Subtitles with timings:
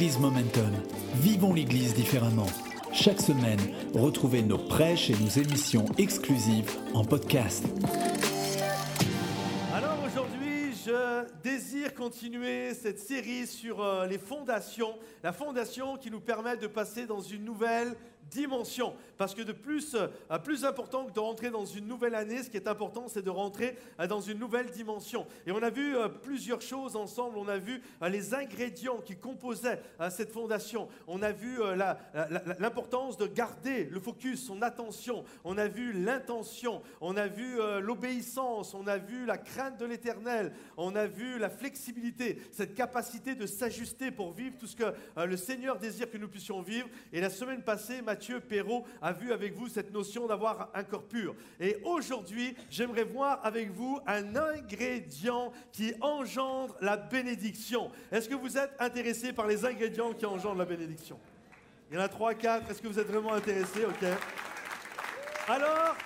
[0.00, 0.72] Église Momentum.
[1.16, 2.46] Vivons l'Église différemment.
[2.90, 3.60] Chaque semaine,
[3.92, 7.66] retrouvez nos prêches et nos émissions exclusives en podcast.
[9.74, 16.20] Alors aujourd'hui, je désire continuer cette série sur euh, les fondations, la fondation qui nous
[16.20, 17.94] permet de passer dans une nouvelle
[18.30, 18.94] dimension.
[19.18, 22.48] Parce que de plus, euh, plus important que de rentrer dans une nouvelle année, ce
[22.48, 25.26] qui est important, c'est de rentrer euh, dans une nouvelle dimension.
[25.46, 27.36] Et on a vu euh, plusieurs choses ensemble.
[27.36, 30.88] On a vu les ingrédients qui composaient cette fondation.
[31.06, 31.58] On a vu
[32.58, 35.24] l'importance de garder le focus, son attention.
[35.44, 36.82] On a vu l'intention.
[37.00, 38.74] On a vu l'obéissance.
[38.74, 40.52] On a vu la crainte de l'éternel.
[40.76, 45.36] On a vu la flexibilité, cette capacité de s'ajuster pour vivre tout ce que le
[45.36, 46.88] Seigneur désire que nous puissions vivre.
[47.12, 51.04] Et la semaine passée, Mathieu Perrault a vu avec vous cette notion d'avoir un corps
[51.04, 51.34] pur.
[51.58, 57.90] Et aujourd'hui, j'aimerais voir avec vous un ingrédient qui engendre la bénédiction.
[58.12, 61.18] Est-ce que vous êtes intéressé par les ingrédients qui engendrent la bénédiction?
[61.90, 62.70] Il y en a trois, quatre.
[62.70, 63.84] Est-ce que vous êtes vraiment intéressé?
[63.84, 64.06] Ok.
[65.48, 65.96] Alors,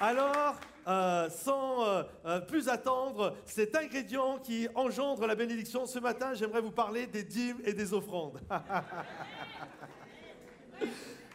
[0.00, 6.34] alors, euh, sans euh, euh, plus attendre, cet ingrédient qui engendre la bénédiction, ce matin,
[6.34, 8.40] j'aimerais vous parler des dîmes et des offrandes.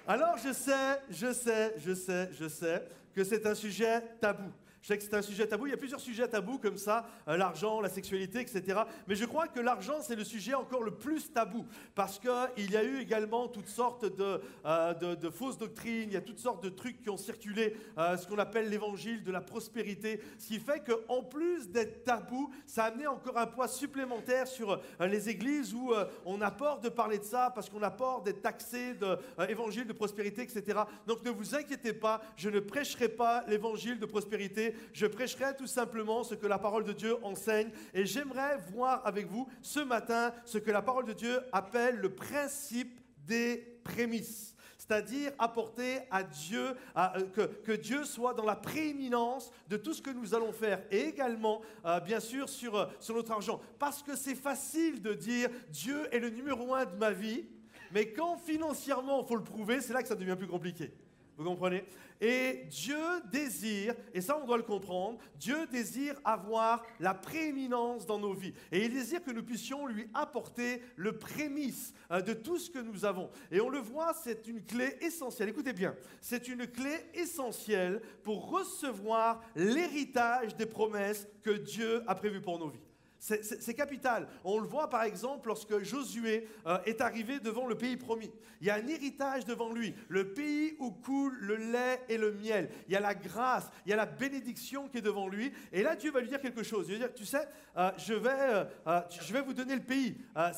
[0.08, 4.52] Alors je sais, je sais, je sais, je sais que c'est un sujet tabou.
[4.86, 5.66] Je sais que c'est un sujet tabou.
[5.66, 8.82] Il y a plusieurs sujets tabous comme ça, euh, l'argent, la sexualité, etc.
[9.08, 11.66] Mais je crois que l'argent, c'est le sujet encore le plus tabou.
[11.96, 16.18] Parce qu'il y a eu également toutes sortes euh, de, de, fausses doctrines, il y
[16.18, 19.42] a toutes sortes de trucs qui ont circulé, euh, ce qu'on appelle l'évangile de la
[19.42, 20.22] prospérité.
[20.38, 24.80] Ce qui fait qu'en plus d'être tabou, ça a amené encore un poids supplémentaire sur
[25.00, 25.94] les églises où
[26.26, 29.94] on a peur de parler de ça parce qu'on a peur d'être taxé d'évangile de
[29.94, 30.82] prospérité, etc.
[31.08, 35.68] Donc ne vous inquiétez pas, je ne prêcherai pas l'évangile de prospérité je prêcherai tout
[35.68, 40.34] simplement ce que la parole de Dieu enseigne et j'aimerais voir avec vous ce matin
[40.46, 44.56] ce que la parole de Dieu appelle le principe des prémices
[44.88, 50.12] c'est-à-dire apporter à Dieu, euh, que, Dieu soit dans la prééminence de tout ce que
[50.12, 53.60] nous allons faire, et également, euh, bien sûr, sur, euh, sur notre argent.
[53.80, 57.46] Parce que c'est facile de dire Dieu est le numéro un de ma vie,
[57.92, 60.94] mais quand financièrement il faut le prouver, c'est là que ça devient plus compliqué.
[61.38, 61.84] Vous comprenez?
[62.22, 62.98] Et Dieu
[63.30, 68.54] désire, et ça on doit le comprendre, Dieu désire avoir la prééminence dans nos vies.
[68.72, 72.80] Et il désire que nous puissions lui apporter le prémisse euh, de tout ce que
[72.80, 73.30] nous avons.
[73.52, 75.50] Et on le voit, c'est une clé essentielle.
[75.50, 82.42] Écoutez bien, c'est une clé essentielle pour recevoir l'héritage des promesses que Dieu a prévues
[82.42, 82.85] pour nos vies.
[83.26, 84.28] C'est capital.
[84.44, 88.30] On le voit par exemple lorsque Josué euh, est arrivé devant le pays promis.
[88.62, 92.34] Il y a un héritage devant lui, le pays où coule le lait et le
[92.34, 92.70] miel.
[92.88, 95.52] Il y a la grâce, il y a la bénédiction qui est devant lui.
[95.74, 96.86] Et là, Dieu va lui dire quelque chose.
[96.88, 97.48] Il va dire, tu sais,
[97.78, 100.18] euh, je, vais, euh, je vais vous donner le pays.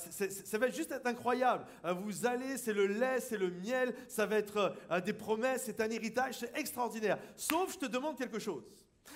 [0.10, 1.66] ça va juste être incroyable.
[2.02, 4.76] vous allez, c'est le lait, c'est le miel, ça va être
[5.06, 7.18] des promesses, c'est un héritage, c'est extraordinaire.
[7.38, 8.64] Sauf, je te demande quelque chose.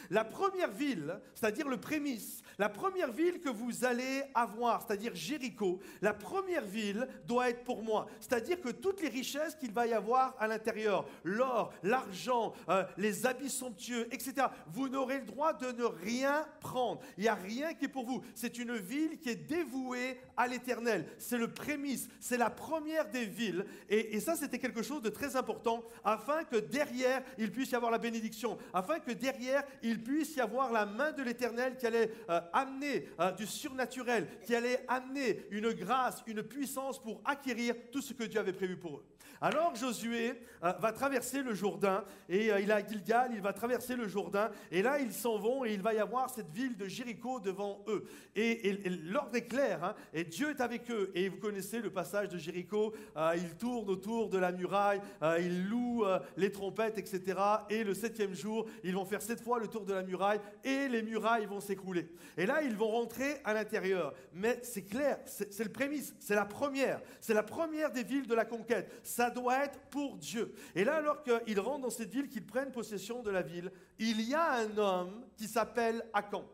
[0.09, 5.79] La première ville, c'est-à-dire le prémisse, la première ville que vous allez avoir, c'est-à-dire Jéricho,
[6.01, 8.07] la première ville doit être pour moi.
[8.19, 13.25] C'est-à-dire que toutes les richesses qu'il va y avoir à l'intérieur, l'or, l'argent, euh, les
[13.25, 17.01] habits somptueux, etc., vous n'aurez le droit de ne rien prendre.
[17.17, 18.21] Il n'y a rien qui est pour vous.
[18.35, 21.07] C'est une ville qui est dévouée à l'éternel.
[21.17, 23.65] C'est le prémisse, c'est la première des villes.
[23.89, 27.75] Et, et ça, c'était quelque chose de très important afin que derrière, il puisse y
[27.75, 31.85] avoir la bénédiction, afin que derrière, il puisse y avoir la main de l'Éternel qui
[31.87, 37.75] allait euh, amener euh, du surnaturel, qui allait amener une grâce, une puissance pour acquérir
[37.91, 39.05] tout ce que Dieu avait prévu pour eux.
[39.43, 44.07] Alors Josué euh, va traverser le Jourdain, et il a Gilgal, il va traverser le
[44.07, 47.39] Jourdain, et là ils s'en vont, et il va y avoir cette ville de Jéricho
[47.39, 48.05] devant eux.
[48.35, 51.11] Et, l'ordre est clair, hein, et Dieu est avec eux.
[51.15, 52.93] Et vous connaissez le passage de Jéricho,
[53.35, 55.01] il tourne autour de la muraille,
[55.39, 56.05] il loue
[56.37, 57.39] les trompettes, etc.
[57.69, 60.87] Et le septième jour, ils vont faire sept fois le tour de la muraille et
[60.87, 62.07] les murailles vont s'écrouler.
[62.37, 64.13] Et là, ils vont rentrer à l'intérieur.
[64.33, 67.01] Mais c'est clair, c'est le prémisse, c'est la première.
[67.19, 68.91] C'est la première des villes de la conquête.
[69.03, 70.53] Ça doit être pour Dieu.
[70.75, 74.21] Et là, alors qu'ils rentrent dans cette ville, qu'ils prennent possession de la ville, il
[74.21, 76.45] y a un homme qui s'appelle Akan.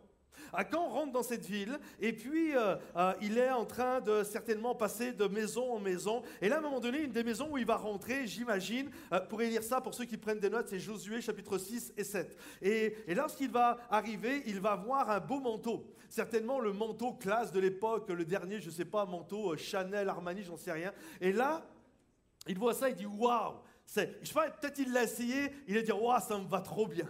[0.53, 4.75] Akan rentre dans cette ville et puis euh, euh, il est en train de certainement
[4.75, 6.21] passer de maison en maison.
[6.41, 9.19] Et là, à un moment donné, une des maisons où il va rentrer, j'imagine, euh,
[9.19, 12.37] pour lire ça pour ceux qui prennent des notes, c'est Josué chapitre 6 et 7.
[12.61, 15.85] Et, et lorsqu'il va arriver, il va voir un beau manteau.
[16.09, 20.43] Certainement le manteau classe de l'époque, le dernier, je ne sais pas, manteau Chanel, Armani,
[20.43, 20.93] j'en sais rien.
[21.19, 21.65] Et là,
[22.47, 23.55] il voit ça, il dit Waouh!
[23.87, 24.07] Je sais
[24.61, 27.07] peut-être il l'a essayé, il a dit Waouh, ça me va trop bien.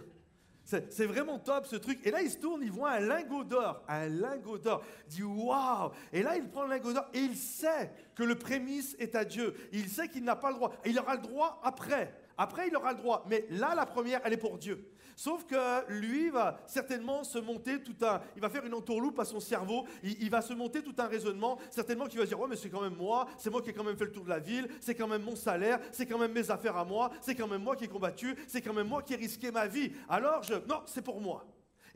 [0.90, 1.98] C'est vraiment top ce truc.
[2.04, 3.82] Et là, il se tourne, il voit un lingot d'or.
[3.88, 4.84] Un lingot d'or.
[5.06, 8.34] Il dit waouh Et là, il prend le lingot d'or et il sait que le
[8.34, 9.54] prémisse est à Dieu.
[9.72, 10.74] Il sait qu'il n'a pas le droit.
[10.84, 12.14] il aura le droit après.
[12.36, 13.24] Après, il aura le droit.
[13.30, 14.92] Mais là, la première, elle est pour Dieu.
[15.18, 18.20] Sauf que lui va certainement se monter tout un.
[18.36, 19.84] Il va faire une entourloupe à son cerveau.
[20.04, 21.58] Il, va se monter tout un raisonnement.
[21.70, 23.26] Certainement qu'il va dire Oh, mais c'est quand même moi.
[23.36, 24.68] C'est moi qui ai quand même fait le tour de la ville.
[24.80, 25.80] C'est quand même mon salaire.
[25.90, 27.10] C'est quand même mes affaires à moi.
[27.20, 28.36] C'est quand même moi qui ai combattu.
[28.46, 29.90] C'est quand même moi qui ai risqué ma vie.
[30.08, 30.54] Alors, je.
[30.54, 31.44] Non, c'est pour moi.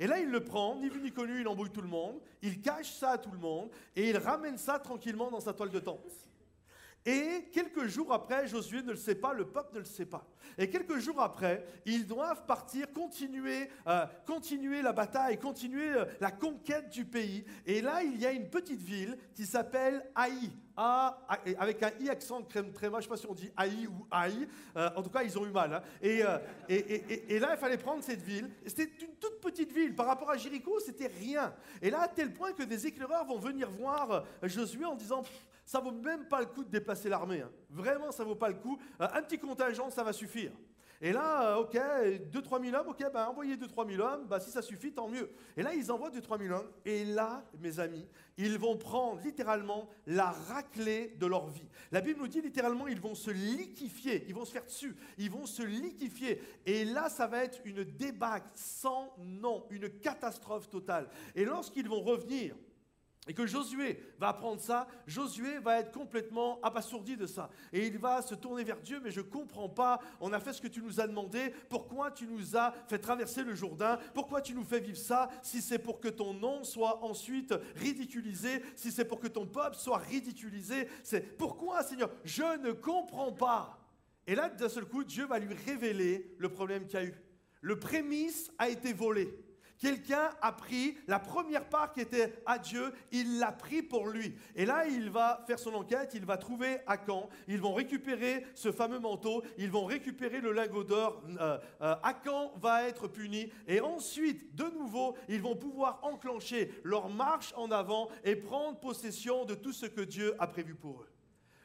[0.01, 2.61] Et là, il le prend, ni vu ni connu, il embrouille tout le monde, il
[2.61, 5.79] cache ça à tout le monde, et il ramène ça tranquillement dans sa toile de
[5.79, 6.29] tente.
[7.05, 10.25] Et quelques jours après, Josué ne le sait pas, le peuple ne le sait pas.
[10.57, 16.31] Et quelques jours après, ils doivent partir, continuer, euh, continuer la bataille, continuer euh, la
[16.31, 17.45] conquête du pays.
[17.67, 20.51] Et là, il y a une petite ville qui s'appelle Haï.
[21.59, 24.07] avec un i accent crème tréma, je ne sais pas si on dit Haï ou
[24.09, 24.47] Haï.
[24.77, 25.75] Euh, en tout cas, ils ont eu mal.
[25.75, 25.83] Hein.
[26.01, 26.23] Et,
[26.69, 28.49] et, et, là, il fallait prendre cette ville.
[28.65, 29.97] C'était une toute petite ville.
[29.97, 31.53] Par rapport à Jéricho, c'était rien.
[31.81, 35.25] Et là, à tel point que des éclaireurs vont venir voir Josué en disant
[35.65, 37.41] ça vaut même pas le coup de déplacer l'armée.
[37.41, 37.51] Hein.
[37.71, 38.79] Vraiment, ça vaut pas le coup.
[39.01, 40.53] Euh, un petit contingent, ça va suffire.
[41.05, 44.53] Et là, euh, ok, 2-3 000 hommes, ok, ben envoyez 2-3 000 hommes, bah, si
[44.53, 45.29] ça suffit, tant mieux.
[45.57, 48.07] Et là, ils envoient 2-3 000 hommes, et là, mes amis,
[48.37, 51.67] ils vont prendre littéralement la raclée de leur vie.
[51.91, 55.29] La Bible nous dit littéralement, ils vont se liquifier, ils vont se faire dessus, ils
[55.29, 56.41] vont se liquifier.
[56.67, 61.09] Et là, ça va être une débâcle sans nom, une catastrophe totale.
[61.35, 62.55] Et lorsqu'ils vont revenir,
[63.29, 67.51] et que Josué va apprendre ça, Josué va être complètement abasourdi de ça.
[67.73, 70.53] Et il va se tourner vers Dieu, mais je ne comprends pas, on a fait
[70.53, 74.41] ce que tu nous as demandé, pourquoi tu nous as fait traverser le Jourdain, pourquoi
[74.41, 78.91] tu nous fais vivre ça, si c'est pour que ton nom soit ensuite ridiculisé, si
[78.91, 83.79] c'est pour que ton peuple soit ridiculisé, c'est pourquoi Seigneur, je ne comprends pas.
[84.27, 87.15] Et là, d'un seul coup, Dieu va lui révéler le problème qu'il y a eu.
[87.61, 89.33] Le prémisse a été volé.
[89.83, 94.33] Quelqu'un a pris la première part qui était à Dieu, il l'a pris pour lui.
[94.55, 98.71] Et là, il va faire son enquête, il va trouver Akan, ils vont récupérer ce
[98.71, 101.21] fameux manteau, ils vont récupérer le lingot d'or.
[101.41, 101.97] Euh, euh,
[102.61, 103.51] va être puni.
[103.67, 109.45] Et ensuite, de nouveau, ils vont pouvoir enclencher leur marche en avant et prendre possession
[109.45, 111.11] de tout ce que Dieu a prévu pour eux.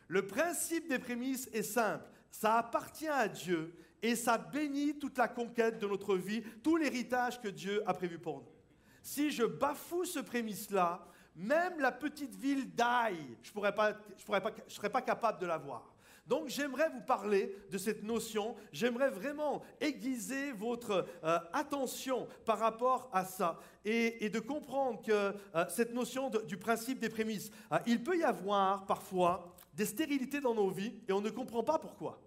[0.08, 2.10] Le principe des prémices est simple.
[2.32, 7.42] Ça appartient à Dieu et ça bénit toute la conquête de notre vie, tout l'héritage
[7.42, 8.48] que Dieu a prévu pour nous.
[9.02, 11.06] Si je bafoue ce prémisse-là,
[11.36, 15.94] même la petite ville d'Aïe, je ne serais pas capable de l'avoir.
[16.28, 23.10] Donc j'aimerais vous parler de cette notion, j'aimerais vraiment aiguiser votre euh, attention par rapport
[23.14, 25.34] à ça et, de comprendre que euh,
[25.70, 30.54] cette notion du principe des prémices, euh, il peut y avoir parfois des stérilités dans
[30.54, 32.20] nos vies et on ne comprend pas pourquoi.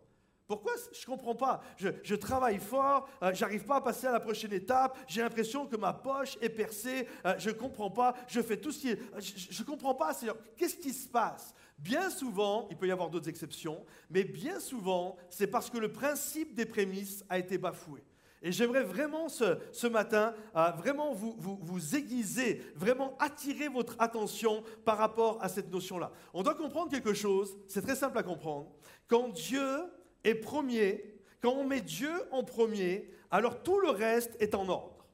[0.51, 1.63] Pourquoi Je ne comprends pas.
[1.77, 5.77] Je, travaille fort, euh, j'arrive pas à passer à la prochaine étape, j'ai l'impression que
[5.77, 8.99] ma poche est percée, euh, je ne comprends pas, je fais tout ce qui est...
[9.21, 10.37] Je ne comprends pas, Seigneur.
[10.57, 11.55] Qu'est-ce qui se passe?
[11.79, 15.93] Bien souvent, il peut y avoir d'autres exceptions, mais bien souvent, c'est parce que le
[15.93, 18.03] principe des prémices a été bafoué.
[18.43, 25.39] Et j'aimerais vraiment ce, matin, euh, vraiment vous, aiguiser, vraiment attirer votre attention par rapport
[25.45, 26.11] à cette notion-là.
[26.35, 28.73] On doit comprendre quelque chose, c'est très simple à comprendre.
[29.07, 29.63] Quand Dieu
[30.25, 31.05] est premier,
[31.41, 35.07] quand on met Dieu en premier, alors tout le reste est en ordre.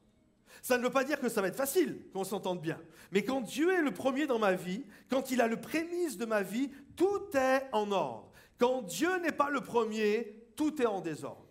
[0.61, 2.79] Ça ne veut pas dire que ça va être facile, qu'on s'entende bien.
[3.11, 6.25] Mais quand Dieu est le premier dans ma vie, quand il a le prémisse de
[6.25, 8.31] ma vie, tout est en ordre.
[8.57, 11.45] Quand Dieu n'est pas le premier, tout est en désordre.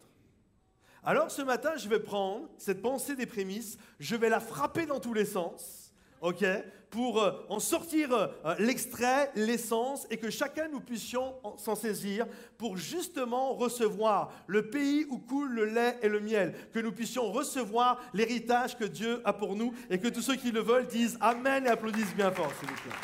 [1.05, 4.99] Alors ce matin, je vais prendre cette pensée des prémices, je vais la frapper dans
[4.99, 5.86] tous les sens
[6.21, 6.45] ok,
[6.91, 12.27] pour euh, en sortir euh, l'extrait, l'essence, et que chacun nous puissions s'en saisir
[12.59, 17.31] pour justement recevoir le pays où coule le lait et le miel, que nous puissions
[17.31, 21.19] recevoir l'héritage que Dieu a pour nous, et que tous ceux qui le veulent disent
[21.21, 22.97] Amen et applaudissent bien fort, s'il vous plaît.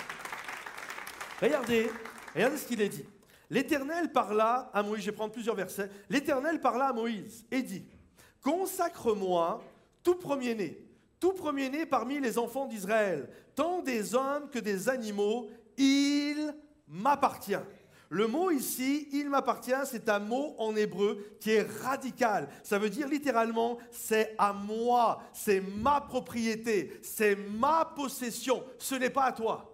[1.42, 1.90] Regardez,
[2.34, 3.04] regardez ce qu'il est dit.
[3.50, 5.90] L'Éternel parla à Moïse, je vais prendre plusieurs versets.
[6.08, 7.84] L'Éternel parla à Moïse et dit
[8.40, 9.62] Consacre-moi
[10.02, 10.78] tout premier-né
[11.22, 15.48] tout premier-né parmi les enfants d'Israël, tant des hommes que des animaux,
[15.78, 16.52] il
[16.88, 17.54] m'appartient.
[18.08, 22.48] Le mot ici, il m'appartient, c'est un mot en hébreu qui est radical.
[22.64, 29.08] Ça veut dire littéralement, c'est à moi, c'est ma propriété, c'est ma possession, ce n'est
[29.08, 29.71] pas à toi.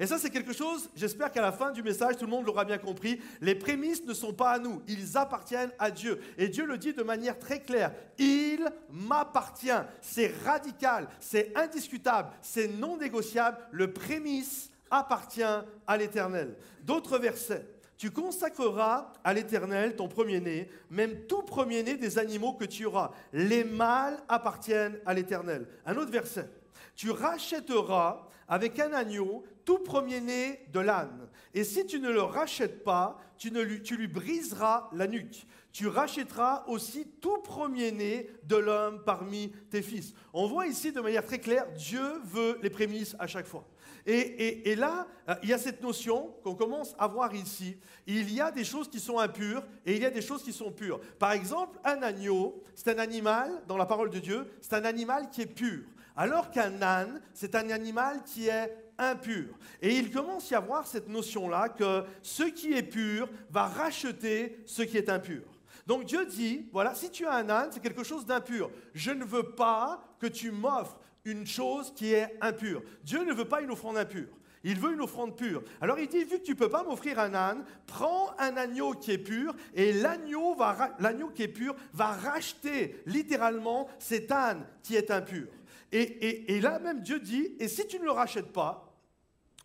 [0.00, 2.64] Et ça, c'est quelque chose, j'espère qu'à la fin du message, tout le monde l'aura
[2.64, 3.20] bien compris.
[3.40, 6.20] Les prémices ne sont pas à nous, ils appartiennent à Dieu.
[6.36, 7.92] Et Dieu le dit de manière très claire.
[8.16, 9.70] Il m'appartient.
[10.00, 13.58] C'est radical, c'est indiscutable, c'est non négociable.
[13.72, 16.54] Le prémisse appartient à l'Éternel.
[16.82, 17.66] D'autres versets.
[17.96, 23.10] Tu consacreras à l'Éternel ton premier-né, même tout premier-né des animaux que tu auras.
[23.32, 25.66] Les mâles appartiennent à l'Éternel.
[25.84, 26.48] Un autre verset.
[26.94, 31.28] Tu rachèteras avec un agneau tout premier-né de l'âne.
[31.52, 35.46] Et si tu ne le rachètes pas, tu, ne lui, tu lui briseras la nuque.
[35.72, 40.14] Tu rachèteras aussi tout premier-né de l'homme parmi tes fils.
[40.32, 43.68] On voit ici de manière très claire, Dieu veut les prémices à chaque fois.
[44.06, 47.76] Et, là, euh, il y a cette notion qu'on commence à voir ici.
[48.06, 50.54] Il y a des choses qui sont impures et il y a des choses qui
[50.54, 50.98] sont pures.
[51.18, 55.28] Par exemple, un agneau, c'est un animal, dans la parole de Dieu, c'est un animal
[55.28, 55.82] qui est pur.
[56.16, 59.46] Alors qu'un âne, c'est un animal qui est impur.
[59.80, 64.58] Et il commence à y avoir cette notion-là que ce qui est pur va racheter
[64.66, 65.42] ce qui est impur.
[65.86, 68.70] Donc Dieu dit, voilà, si tu as un âne, c'est quelque chose d'impur.
[68.92, 72.82] Je ne veux pas que tu m'offres une chose qui est impure.
[73.02, 74.28] Dieu ne veut pas une offrande impure.
[74.64, 75.62] Il veut une offrande pure.
[75.80, 78.92] Alors il dit, vu que tu ne peux pas m'offrir un âne, prends un agneau
[78.92, 80.56] qui est pur et l'agneau,
[80.98, 85.46] l'agneau qui est pur va racheter littéralement cet âne qui est impur.
[85.90, 88.87] Et, et là même Dieu dit, et si tu ne le rachètes pas,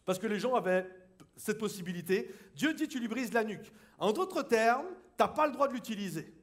[0.05, 0.87] parce que les gens avaient
[1.37, 3.71] cette possibilité, Dieu dit, tu lui brises la nuque.
[3.97, 4.85] En d'autres termes,
[5.17, 6.33] tu n'as pas le droit de l'utiliser.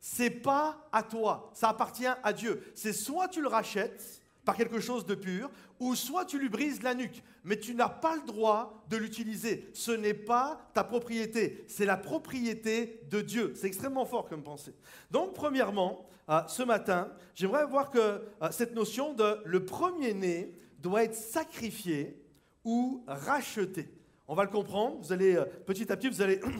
[0.00, 2.62] C'est pas à toi, ça appartient à Dieu.
[2.74, 6.82] C'est soit tu le rachètes, par quelque chose de pur, ou soit tu lui brises
[6.82, 9.68] la nuque, mais tu n'as pas le droit de l'utiliser.
[9.74, 13.52] Ce n'est pas ta propriété, c'est la propriété de Dieu.
[13.54, 14.74] C'est extrêmement fort comme pensée.
[15.10, 21.04] Donc, premièrement, euh, ce matin, j'aimerais voir que euh, cette notion de le premier-né doit
[21.04, 22.18] être sacrifié
[22.64, 23.88] ou racheté.
[24.26, 26.40] On va le comprendre, vous allez euh, petit à petit, vous allez...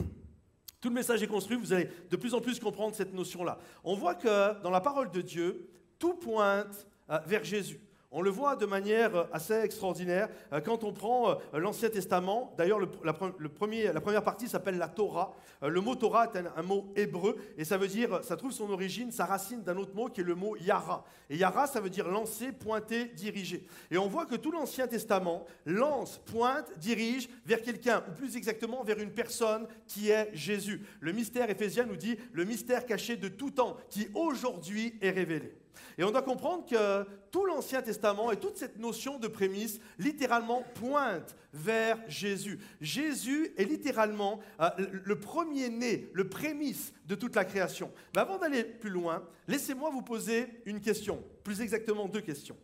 [0.81, 3.59] Tout le message est construit, vous allez de plus en plus comprendre cette notion-là.
[3.83, 7.81] On voit que dans la parole de Dieu, tout pointe euh, vers Jésus.
[8.11, 12.53] On le voit de manière euh, assez extraordinaire euh, quand on prend l'Ancien Testament.
[12.57, 15.35] D'ailleurs, la, première partie s'appelle la Torah.
[15.61, 19.11] Le mot Torah est un, mot hébreu et ça veut dire, ça trouve son origine,
[19.11, 21.03] sa racine d'un autre mot qui est le mot Yara.
[21.29, 23.67] Et Yara, ça veut dire lancer, pointer, diriger.
[23.91, 28.83] Et on voit que tout l'Ancien Testament lance, pointe, dirige vers quelqu'un, ou plus exactement
[28.83, 30.81] vers une personne qui est Jésus.
[30.99, 35.53] Le mystère éphésien nous dit le mystère caché de tout temps qui aujourd'hui est révélé.
[35.97, 40.63] Et on doit comprendre que tout l'Ancien Testament et toute cette notion de prémisse littéralement
[40.75, 42.59] pointe vers Jésus.
[42.79, 47.91] Jésus est littéralement euh, le premier-né, le prémisse de toute la création.
[48.15, 52.57] Mais avant d'aller plus loin, laissez-moi vous poser une question, plus exactement deux questions.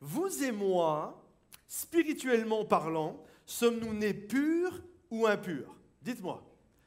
[0.00, 1.22] Vous et moi,
[1.66, 5.76] spirituellement parlant, sommes-nous nés purs ou impurs?
[6.02, 6.44] Dites-moi.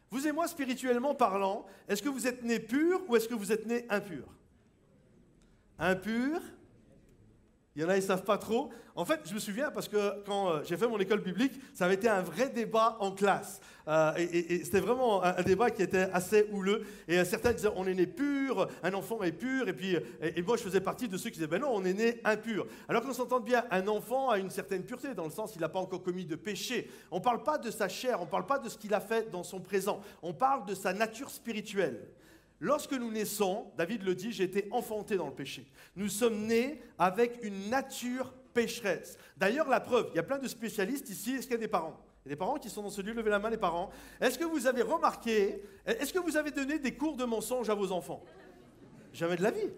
[0.10, 3.52] Vous et moi, spirituellement parlant, est-ce que vous êtes nés purs ou est-ce que vous
[3.52, 4.28] êtes nés impurs?
[5.82, 6.40] Impur.
[7.76, 8.70] Il y en a, ils ne savent pas trop.
[8.96, 11.86] En fait, je me souviens parce que quand euh, j'ai fait mon école publique, ça
[11.86, 13.62] avait été un vrai débat en classe.
[13.88, 16.86] Euh, et, c'était vraiment un, débat qui était assez houleux.
[17.08, 19.70] Et euh, certains disaient on est né pur, un enfant est pur.
[19.70, 21.94] Et puis, et, moi, je faisais partie de ceux qui disaient ben non, on est
[21.94, 22.68] né impur.
[22.90, 25.70] Alors qu'on s'entende bien, un enfant a une certaine pureté, dans le sens il n'a
[25.70, 26.92] pas encore commis de péché.
[27.10, 29.00] On ne parle pas de sa chair, on ne parle pas de ce qu'il a
[29.00, 30.02] fait dans son présent.
[30.22, 32.06] On parle de sa nature spirituelle.
[32.62, 35.66] Lorsque nous naissons, David le dit, j'ai été enfanté dans le péché.
[35.96, 39.18] Nous sommes nés avec une nature pécheresse.
[39.36, 41.32] D'ailleurs, la preuve, il y a plein de spécialistes ici.
[41.32, 42.00] Est-ce qu'il y a des parents?
[42.24, 43.90] Il y a des parents qui sont dans ce lieu, levez la main les parents.
[44.22, 47.74] Est-ce que vous avez remarqué, est-ce que vous avez donné des cours de mensonge à
[47.74, 48.24] vos enfants?
[49.12, 49.72] Jamais de la vie.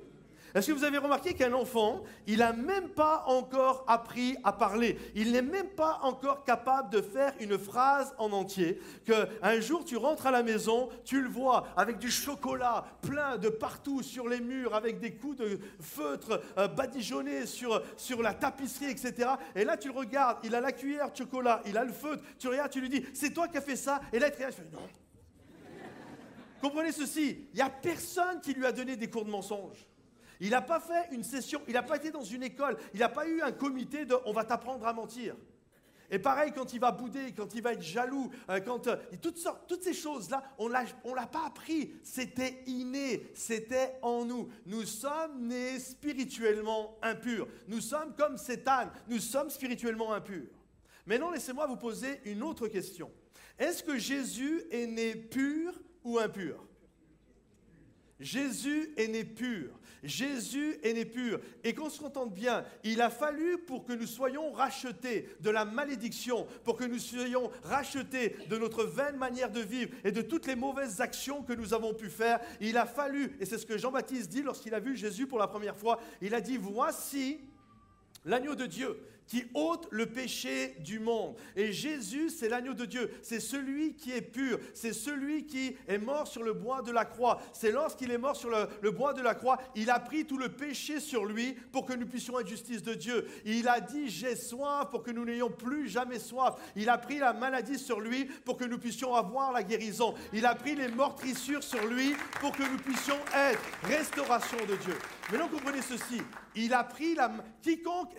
[0.56, 5.00] Est-ce que vous avez remarqué qu'un enfant, il n'a même pas encore appris à parler?
[5.16, 8.80] Il n'est même pas encore capable de faire une phrase en entier.
[9.06, 13.50] Qu'un jour, tu rentres à la maison, tu le vois avec du chocolat plein de
[13.50, 18.92] partout sur les murs, avec des coups de feutre euh, badigeonnés sur, sur la tapisserie,
[18.92, 19.30] etc.
[19.56, 22.24] Et là, tu le regardes, il a la cuillère de chocolat, il a le feutre,
[22.38, 24.02] tu regardes, tu lui dis, c'est toi qui as fait ça?
[24.12, 24.88] Et là, il te regarde, non.
[26.62, 29.86] Comprenez ceci, il n'y a personne qui lui a donné des cours de mensonge.
[30.40, 33.10] Il n'a pas fait une session, il n'a pas été dans une école, il n'a
[33.10, 35.36] pas eu un comité de on va t'apprendre à mentir.
[36.14, 39.44] Et pareil, quand il va bouder, quand il va être jaloux, euh, quand euh, toutes,
[39.68, 41.96] toutes ces choses-là, on ne l'a pas appris.
[42.04, 44.48] C'était inné, c'était en nous.
[44.68, 47.48] Nous sommes nés spirituellement impurs.
[47.68, 50.52] Nous sommes comme cet âne, nous sommes spirituellement impurs.
[51.08, 53.12] Maintenant, laissez-moi vous poser une autre question.
[53.58, 55.74] Est-ce que Jésus est né pur
[56.04, 56.64] ou impur?
[58.24, 59.70] Jésus est né pur.
[60.02, 61.40] Jésus est né pur.
[61.64, 65.66] Et qu'on se contente bien, il a fallu pour que nous soyons rachetés de la
[65.66, 70.48] malédiction, pour que nous soyons rachetés de notre vaine manière de vivre et de toutes
[70.48, 72.40] les mauvaises actions que nous avons pu faire.
[72.62, 75.48] Il a fallu, et c'est ce que Jean-Baptiste dit lorsqu'il a vu Jésus pour la
[75.48, 77.42] première fois, il a dit, voici
[78.26, 81.36] l'agneau de Dieu qui ôte le péché du monde.
[81.56, 85.98] Et Jésus, c'est l'agneau de Dieu, c'est celui qui est pur, c'est celui qui est
[85.98, 87.42] mort sur le bois de la croix.
[87.54, 90.50] C'est lorsqu'il est mort sur le, bois de la croix, il a pris tout le
[90.50, 93.26] péché sur lui pour que nous puissions être justice de Dieu.
[93.46, 96.56] Il a dit j'ai soif pour que nous n'ayons plus jamais soif.
[96.76, 100.14] Il a pris la maladie sur lui pour que nous puissions avoir la guérison.
[100.32, 104.96] Il a pris les meurtrissures sur lui pour que nous puissions être restauration de Dieu.
[105.32, 106.22] Maintenant comprenez ceci,
[106.56, 107.32] il a pris la
[107.62, 108.16] quiconque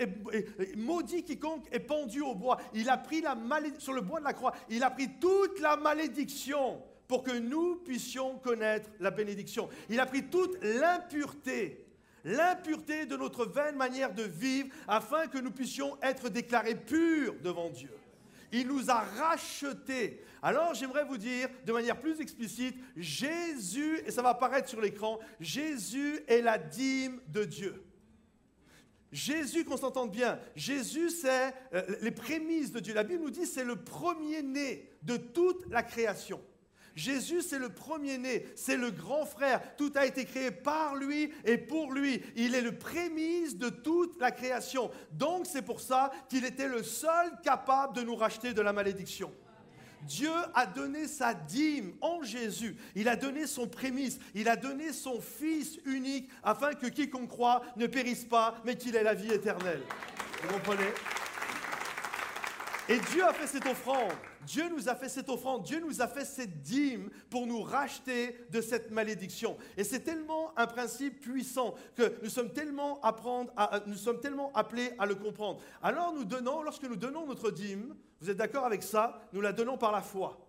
[0.77, 2.59] maudit quiconque est pendu au bois.
[2.75, 4.55] Il a pris la malédiction sur le bois de la croix.
[4.71, 9.69] Il a pris toute la malédiction pour que nous puissions connaître la bénédiction.
[9.89, 11.87] Il a pris toute l'impureté,
[12.25, 17.71] l'impureté de notre vaine manière de vivre afin que nous puissions être déclarés purs devant
[17.71, 17.91] Dieu.
[18.53, 20.23] Il nous a rachetés.
[20.43, 25.19] Alors j'aimerais vous dire de manière plus explicite, Jésus, et ça va apparaître sur l'écran,
[25.41, 27.85] Jésus est la dîme de Dieu.
[29.15, 32.93] Jésus, qu'on s'entende bien, Jésus, c'est euh, les prémices de Dieu.
[32.93, 36.43] La Bible nous dit c'est le premier-né de toute la création.
[36.97, 39.77] Jésus, c'est le premier-né, c'est le grand frère.
[39.77, 42.23] Tout a été créé par lui et pour lui.
[42.35, 44.91] Il est le prémisse de toute la création.
[45.13, 49.33] Donc c'est pour ça qu'il était le seul capable de nous racheter de la malédiction.
[50.07, 52.77] Dieu a donné sa dîme en Jésus.
[52.95, 54.19] Il a donné son prémisse.
[54.35, 58.97] Il a donné son Fils unique afin que quiconque croit ne périsse pas, mais qu'il
[58.97, 59.83] ait la vie éternelle.
[60.43, 60.93] Vous comprenez?
[62.89, 64.13] Et Dieu a fait cette offrande.
[64.47, 68.37] Dieu nous a fait cette offrande, Dieu nous a fait cette dîme pour nous racheter
[68.51, 69.57] de cette malédiction.
[69.77, 73.01] Et c'est tellement un principe puissant que nous sommes tellement,
[74.23, 75.61] tellement appelés à le comprendre.
[75.83, 79.53] Alors nous donnons, lorsque nous donnons notre dîme, vous êtes d'accord avec ça Nous la
[79.53, 80.44] donnons par la foi.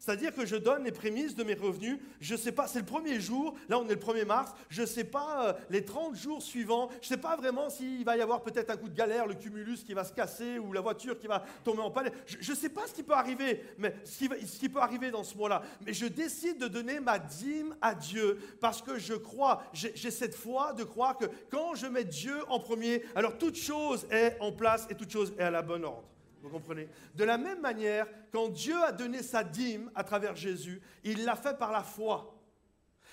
[0.00, 1.98] C'est-à-dire que je donne les prémices de mes revenus.
[2.20, 4.80] Je ne sais pas, c'est le premier jour, là on est le 1er mars, je
[4.80, 8.16] ne sais pas euh, les 30 jours suivants, je ne sais pas vraiment s'il va
[8.16, 10.80] y avoir peut-être un coup de galère, le cumulus qui va se casser ou la
[10.80, 12.10] voiture qui va tomber en panne.
[12.26, 15.10] Je ne sais pas ce qui peut arriver, mais ce qui, ce qui peut arriver
[15.10, 15.62] dans ce mois-là.
[15.84, 20.34] Mais je décide de donner ma dîme à Dieu parce que je crois, j'ai cette
[20.34, 24.50] foi de croire que quand je mets Dieu en premier, alors toute chose est en
[24.50, 26.04] place et toute chose est à la bonne ordre.
[26.42, 26.88] Vous comprenez?
[27.14, 31.36] De la même manière, quand Dieu a donné sa dîme à travers Jésus, il l'a
[31.36, 32.39] fait par la foi.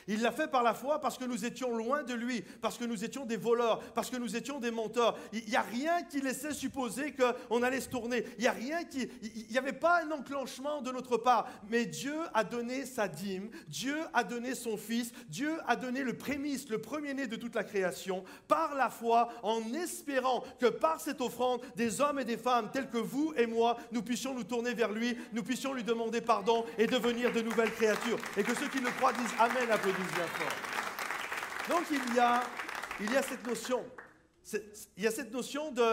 [0.08, 2.86] Il l'a fait par la foi parce que nous étions loin de lui, parce que
[2.86, 5.18] nous étions des voleurs, parce que nous étions des menteurs.
[5.34, 8.26] Il n'y a rien qui laissait supposer qu'on allait se tourner.
[8.40, 8.50] Il
[9.50, 11.48] n'y avait pas un enclenchement de notre part.
[11.70, 16.16] Mais Dieu a donné sa dîme, Dieu a donné son Fils, Dieu a donné le
[16.16, 21.22] prémisse, le premier-né de toute la création, par la foi, en espérant que par cette
[21.22, 24.74] offrande, des hommes et des femmes tels que vous et moi, nous puissions nous tourner
[24.74, 28.18] vers lui, nous puissions lui demander pardon et devenir de nouvelles créatures.
[28.38, 29.70] Et que ceux qui le croient disent Amen,
[31.70, 32.44] Donc il y a,
[33.02, 33.84] il y a cette notion,
[34.96, 35.84] il y a cette notion de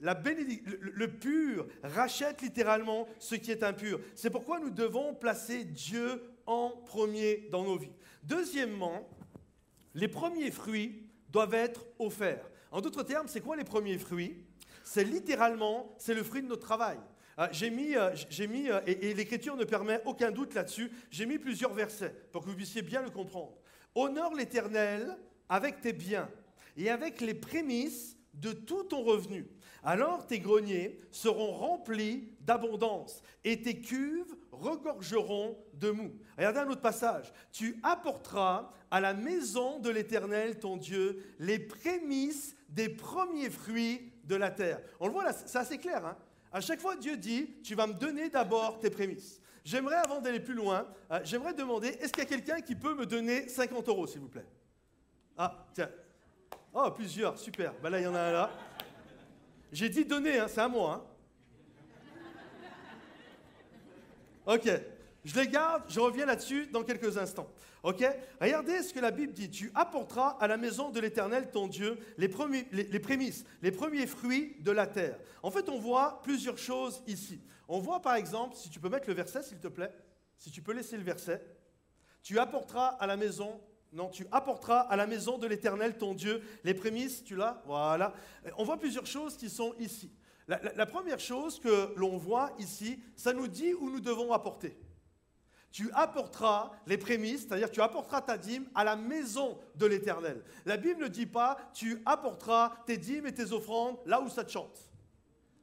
[0.00, 4.00] la bénédiction, le, pur rachète littéralement ce qui est impur.
[4.14, 7.92] C'est pourquoi nous devons placer Dieu en premier dans nos vies.
[8.22, 9.08] Deuxièmement,
[9.94, 12.50] les premiers fruits doivent être offerts.
[12.70, 14.44] En d'autres termes, c'est quoi les premiers fruits?
[14.84, 16.98] C'est littéralement, c'est le fruit de notre travail.
[17.38, 21.26] Euh, j'ai mis, euh, j'ai mis euh, et, l'Écriture ne permet aucun doute là-dessus, j'ai
[21.26, 23.58] mis plusieurs versets pour que vous puissiez bien le comprendre.
[23.94, 25.16] Honore l'Éternel
[25.48, 26.30] avec tes biens
[26.76, 29.46] et avec les prémices de tout ton revenu.
[29.82, 36.12] Alors tes greniers seront remplis d'abondance et tes cuves regorgeront de mou.
[36.38, 37.32] Regardez un autre passage.
[37.52, 44.36] Tu apporteras à la maison de l'Éternel, ton Dieu, les prémices des premiers fruits de
[44.36, 44.80] la terre.
[45.00, 46.04] On le voit là, c'est assez clair.
[46.04, 46.16] Hein
[46.56, 49.42] à chaque fois, Dieu dit, tu vas me donner d'abord tes prémices.
[49.62, 52.94] J'aimerais, avant d'aller plus loin, euh, j'aimerais demander, est-ce qu'il y a quelqu'un qui peut
[52.94, 54.46] me donner 50 euros, s'il vous plaît?
[55.36, 55.90] Ah, tiens.
[56.72, 57.74] Oh, plusieurs, super.
[57.82, 58.50] Ben là, il y en a un là.
[59.70, 61.06] J'ai dit donner, hein, c'est à moi.
[64.46, 64.54] Hein.
[64.54, 64.70] Ok,
[65.26, 67.48] je les garde, je reviens là-dessus dans quelques instants.
[67.82, 68.04] Ok?
[68.40, 69.50] Regardez ce que la Bible dit.
[69.50, 74.06] Tu apporteras à la maison de l'Éternel, ton Dieu, les, premiers, les, prémices, les premiers
[74.06, 75.18] fruits de la terre.
[75.42, 77.40] En fait, on voit plusieurs choses ici.
[77.66, 79.92] On voit par exemple, si tu peux mettre le verset, s'il te plaît,
[80.38, 81.44] si tu peux laisser le verset,
[82.22, 83.60] tu apporteras à la maison
[83.92, 87.62] non, tu apporteras à la maison de l'Éternel, ton Dieu, les prémices, tu l'as?
[87.66, 88.12] Voilà.
[88.58, 90.12] On voit plusieurs choses qui sont ici.
[90.46, 94.76] la première chose que l'on voit ici, ça nous dit où nous devons apporter
[95.70, 100.42] tu apporteras les prémices, c'est-à-dire tu apporteras ta dîme à la maison de l'Éternel.
[100.64, 104.44] La Bible ne dit pas tu apporteras tes dîmes et tes offrandes là où ça
[104.44, 104.88] te chante.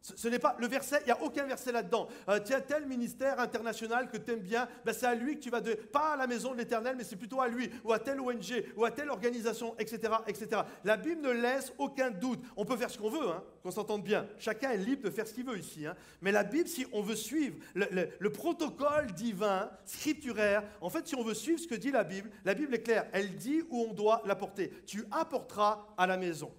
[0.04, 2.10] Ce, n'est pas le verset, il n'y a aucun verset là-dedans.
[2.28, 5.50] Euh, tiens, tel ministère international que tu aimes bien, ben c'est à lui que tu
[5.50, 8.00] vas de, pas à la maison de l'Éternel, mais c'est plutôt à lui, ou à
[8.00, 10.64] telle ONG, ou à telle organisation, etc., etc.
[10.84, 12.42] La Bible ne laisse aucun doute.
[12.58, 14.28] On peut faire ce qu'on veut, hein, qu'on s'entende bien.
[14.40, 15.86] Chacun est libre de faire ce qu'il veut ici.
[15.86, 15.96] Hein.
[16.22, 21.16] Mais la Bible, si on veut suivre le, le protocole divin, scripturaire, en fait, si
[21.16, 23.08] on veut suivre ce que dit la Bible, la Bible est claire.
[23.14, 24.70] Elle dit où on doit l'apporter.
[24.86, 26.52] Tu apporteras à la maison.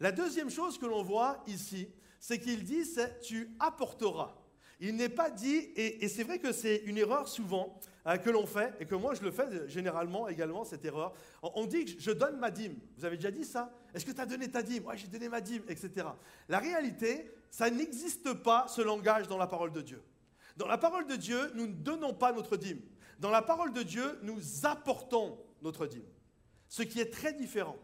[0.00, 1.88] La deuxième chose que l'on voit ici,
[2.20, 4.34] c'est qu'il dit c'est tu apporteras.
[4.80, 8.46] Il n'est pas dit, et, c'est vrai que c'est une erreur souvent euh, que l'on
[8.46, 11.14] fait, et que moi je le fais généralement également, cette erreur.
[11.42, 12.76] On, dit que je donne ma dîme.
[12.96, 13.74] Vous avez déjà dit ça?
[13.92, 14.84] Est-ce que tu as donné ta dîme?
[14.86, 16.06] Oui, j'ai donné ma dîme, etc.
[16.48, 20.00] La réalité, ça n'existe pas ce langage dans la parole de Dieu.
[20.56, 22.80] Dans la parole de Dieu, nous ne donnons pas notre dîme.
[23.18, 26.06] Dans la parole de Dieu, nous apportons notre dîme.
[26.68, 27.76] Ce qui est très différent.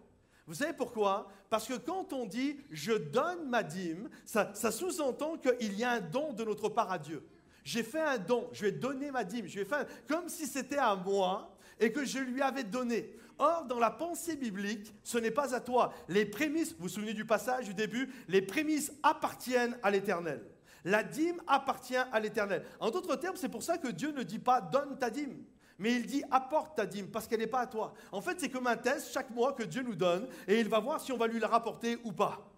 [0.46, 1.28] Vous savez pourquoi?
[1.48, 6.00] Parce que quand on dit je donne ma dîme, ça, sous-entend qu'il y a un
[6.00, 7.26] don de notre part à Dieu.
[7.62, 9.62] J'ai fait un don, je vais donner ma dîme, je
[10.06, 13.16] comme si c'était à moi et que je lui avais donné.
[13.38, 15.92] Or, dans la pensée biblique, ce n'est pas à toi.
[16.08, 20.44] Les prémices, vous vous souvenez du passage du début, les prémices appartiennent à l'Éternel.
[20.84, 22.64] La dîme appartient à l'Éternel.
[22.78, 25.42] En d'autres termes, c'est pour ça que Dieu ne dit pas donne ta dîme.
[25.78, 27.94] Mais il dit apporte ta dîme parce qu'elle n'est pas à toi.
[28.12, 30.80] En fait, c'est comme un test chaque mois que Dieu nous donne et il va
[30.80, 32.50] voir si on va lui la rapporter ou pas.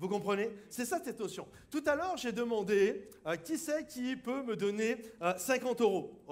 [0.00, 0.50] Vous comprenez?
[0.70, 1.48] C'est ça cette notion.
[1.70, 4.96] Tout à l'heure, j'ai demandé euh, qui c'est qui peut me donner
[5.36, 6.22] 50 euh, euros.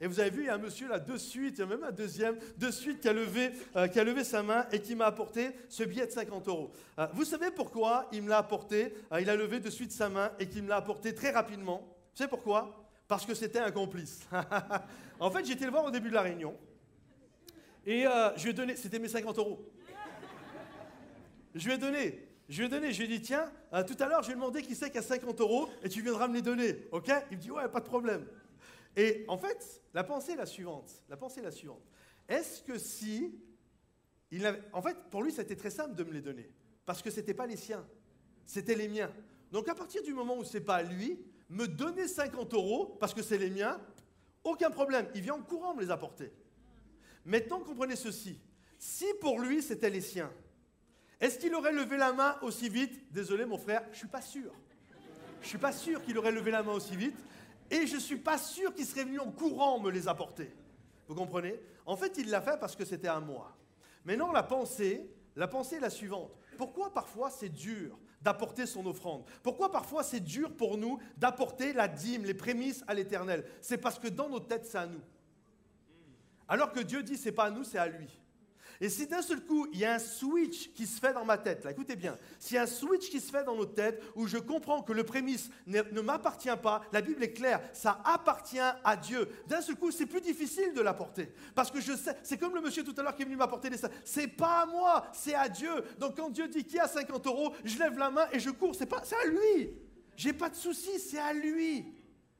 [0.00, 1.66] Et vous avez vu, il y a un monsieur là de suite, il y a
[1.66, 4.80] même un deuxième de suite qui a levé, euh, qui a levé sa main et
[4.80, 6.72] qui m'a apporté ce billet de 50 euros.
[7.12, 8.94] vous savez pourquoi il me l'a apporté?
[9.20, 11.82] Il a levé de suite sa main et qu'il me l'a apporté très rapidement.
[11.86, 12.83] Vous savez pourquoi?
[13.08, 14.26] Parce que c'était un complice.
[15.20, 16.56] en fait, j'étais le voir au début de la réunion.
[17.86, 19.70] Et euh, je lui ai donné, c'était mes 50 euros.
[21.54, 23.96] Je lui ai donné, je lui ai donné, je lui ai dit, tiens, euh, tout
[24.00, 26.26] à l'heure, je lui ai demandé qui c'est qui a 50 euros et tu viendras
[26.26, 27.10] me les donner, ok?
[27.30, 28.26] Il me dit, ouais, pas de problème.
[28.96, 30.90] Et en fait, la pensée est la suivante.
[31.08, 31.82] La pensée est la suivante.
[32.28, 33.38] Est-ce que si,
[34.30, 36.50] il avait, en fait, pour lui, c'était très simple de me les donner,
[36.86, 37.86] parce que ce n'était pas les siens,
[38.44, 39.12] c'était les miens.
[39.52, 43.22] Donc à partir du moment où c'est pas lui, me donner 50 euros parce que
[43.22, 43.80] c'est les miens,
[44.42, 46.32] aucun problème, il vient en courant me les apporter.
[47.24, 48.38] Maintenant, comprenez ceci.
[48.78, 50.30] Si pour lui c'était les siens,
[51.20, 53.10] est-ce qu'il aurait levé la main aussi vite?
[53.12, 54.52] Désolé mon frère, je ne suis pas sûr.
[55.40, 57.16] Je ne suis pas sûr qu'il aurait levé la main aussi vite
[57.70, 60.50] et je ne suis pas sûr qu'il serait venu en courant me les apporter.
[61.08, 61.58] Vous comprenez?
[61.86, 63.56] En fait, il l'a fait parce que c'était à moi.
[64.04, 66.32] Maintenant, la pensée, la pensée est la suivante.
[66.56, 69.24] Pourquoi parfois c'est dur d'apporter son offrande.
[69.42, 73.44] Pourquoi parfois c'est dur pour nous d'apporter la dîme, les prémices à l'Éternel?
[73.60, 75.02] C'est parce que dans nos têtes, c'est à nous.
[76.48, 78.08] Alors que Dieu dit, c'est pas à nous, c'est à lui.
[78.80, 81.38] Et si d'un seul coup, il y a un switch qui se fait dans ma
[81.38, 84.26] tête, écoutez bien, s'il y a un switch qui se fait dans notre tête où
[84.26, 88.96] je comprends que le prémisse ne, m'appartient pas, la Bible est claire, ça appartient à
[88.96, 89.28] Dieu.
[89.46, 91.32] D'un seul coup, c'est plus difficile de l'apporter.
[91.54, 93.70] Parce que je sais, c'est comme le monsieur tout à l'heure qui est venu m'apporter
[93.70, 95.72] des C'est pas à moi, c'est à Dieu.
[95.98, 98.74] Donc quand Dieu dit qui a 50 euros, je lève la main et je cours.
[98.74, 99.70] C'est, pas, c'est à lui.
[100.16, 101.92] J'ai pas de souci, c'est à lui.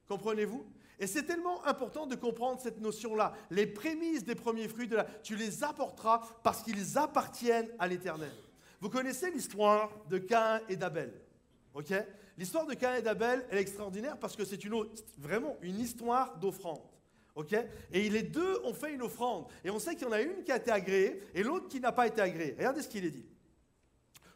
[0.09, 0.65] Comprenez-vous?
[1.05, 3.35] Et c'est tellement important de comprendre cette notion-là.
[3.51, 8.33] Les prémices des premiers fruits, de la, tu les apporteras parce qu'ils appartiennent à l'Éternel.
[8.81, 11.13] Vous connaissez l'histoire de Cain et d'Abel.
[11.75, 11.93] ok?
[12.39, 14.83] L'histoire de Cain et d'Abel, elle est extraordinaire parce que c'est une,
[15.19, 16.81] vraiment une histoire d'offrande.
[17.35, 17.55] ok?
[17.93, 19.45] Et les deux ont fait une offrande.
[19.63, 21.81] Et on sait qu'il y en a une qui a été agréée et l'autre qui
[21.81, 22.55] n'a pas été agréée.
[22.57, 23.27] Regardez ce qu'il est dit.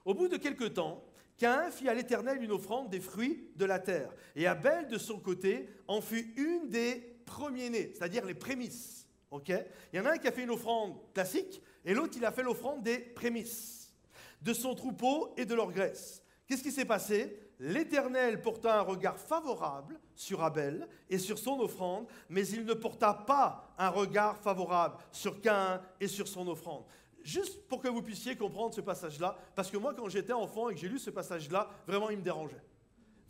[0.04, 1.02] Au bout de quelques temps,
[1.38, 4.12] Cain fit à l'Éternel une offrande des fruits de la terre.
[4.36, 9.06] Et Abel, de son côté, en fut une des premiers-nés, c'est-à-dire les prémices.
[9.30, 9.52] Ok?
[9.92, 12.32] Il y en a un qui a fait une offrande classique, et l'autre, il a
[12.32, 13.94] fait l'offrande des prémices,
[14.42, 16.22] de son troupeau et de leur graisse.
[16.46, 17.38] Qu'est-ce qui s'est passé?
[17.60, 23.12] L'Éternel porta un regard favorable sur Abel et sur son offrande, mais il ne porta
[23.12, 26.84] pas un regard favorable sur Cain et sur son offrande.
[27.22, 30.74] Juste pour que vous puissiez comprendre ce passage-là, parce que moi, quand j'étais enfant et
[30.74, 32.62] que j'ai lu ce passage-là, vraiment, il me dérangeait.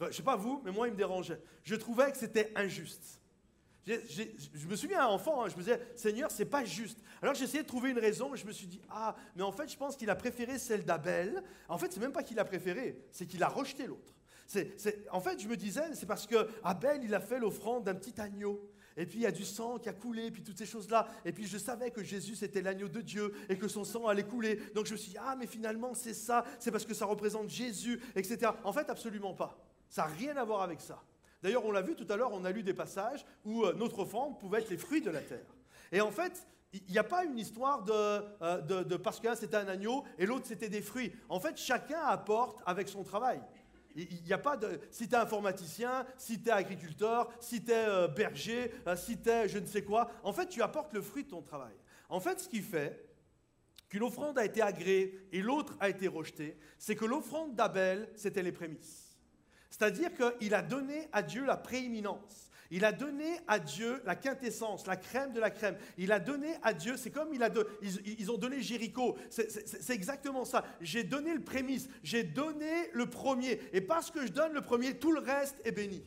[0.01, 1.41] je ne sais pas vous, mais moi, il me dérangeait.
[1.65, 3.21] Je trouvais que c'était injuste.
[3.87, 6.99] je me souviens, enfant, hein, je me disais, Seigneur, c'est pas juste.
[7.23, 9.71] Alors j'essayais de trouver une raison, et je me suis dit, ah, mais en fait,
[9.71, 11.43] je pense qu'il a préféré celle d'Abel.
[11.69, 14.15] En fait, c'est même pas qu'il a préféré, c'est qu'il a rejeté l'autre.
[15.11, 18.21] en fait, je me disais, c'est parce que Abel, il a fait l'offrande d'un petit
[18.21, 21.09] agneau et puis il y a du sang qui a coulé, puis toutes ces choses-là.
[21.25, 24.25] Et puis je savais que Jésus c'était l'agneau de Dieu et que son sang allait
[24.25, 24.61] couler.
[24.75, 27.49] Donc je me suis dit, ah mais finalement c'est ça, c'est parce que ça représente
[27.49, 28.51] Jésus, etc.
[28.65, 29.57] En fait, absolument pas.
[29.89, 31.01] Ça n'a rien à voir avec ça.
[31.43, 34.01] D'ailleurs, on l'a vu tout à l'heure, on a lu des passages où euh, notre
[34.01, 35.47] offrande pouvait être les fruits de la terre.
[35.93, 39.57] Et en fait, il n'y a pas une histoire de, euh, de, parce qu'un c'était
[39.57, 41.13] un agneau et l'autre c'était des fruits.
[41.29, 43.41] En fait, chacun apporte avec son travail.
[43.99, 44.81] Il n'y a pas de.
[44.91, 49.19] Si tu es informaticien, si tu es agriculteur, si tu es euh, berger, euh, si
[49.19, 51.75] tu es je ne sais quoi, en fait, tu apportes le fruit de ton travail.
[52.09, 53.05] En fait, ce qui fait
[53.89, 58.43] qu'une offrande a été agréée et l'autre a été rejetée, c'est que l'offrande d'Abel, c'était
[58.43, 59.19] les prémices.
[59.71, 62.48] C'est-à-dire qu'il a donné à Dieu la prééminence.
[62.71, 65.77] Il a donné à Dieu la quintessence, la crème de la crème.
[65.97, 69.17] Il a donné à Dieu, c'est comme ils, ont donné Jéricho.
[69.31, 70.65] C'est exactement ça.
[70.81, 73.61] J'ai donné le prémisse, j'ai donné le premier.
[73.73, 76.05] Et parce que je donne le premier, tout le reste est béni.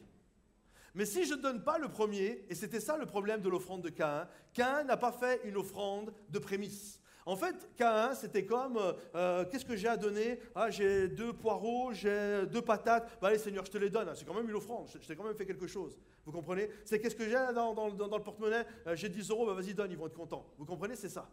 [0.94, 3.82] Mais si je ne donne pas le premier, et c'était ça le problème de l'offrande
[3.82, 7.01] de Caïn, Caïn n'a pas fait une offrande de prémisse.
[7.26, 10.40] En fait, Caïn, c'était comme, euh, euh, qu'est-ce que j'ai à donner?
[10.56, 13.18] Ah, j'ai deux poireaux, j'ai deux patates.
[13.22, 14.10] Bah, allez, Seigneur, je te les donne.
[14.16, 14.88] C'est quand même une offrande.
[14.92, 16.00] Je, t'ai quand même fait quelque chose.
[16.26, 16.70] Vous comprenez?
[16.84, 18.66] C'est qu'est-ce que j'ai dans, dans, le porte-monnaie?
[18.88, 20.48] Euh, J'ai 10 euros, bah, vas-y, donne, ils vont être contents.
[20.58, 20.96] Vous comprenez?
[20.96, 21.30] C'est ça.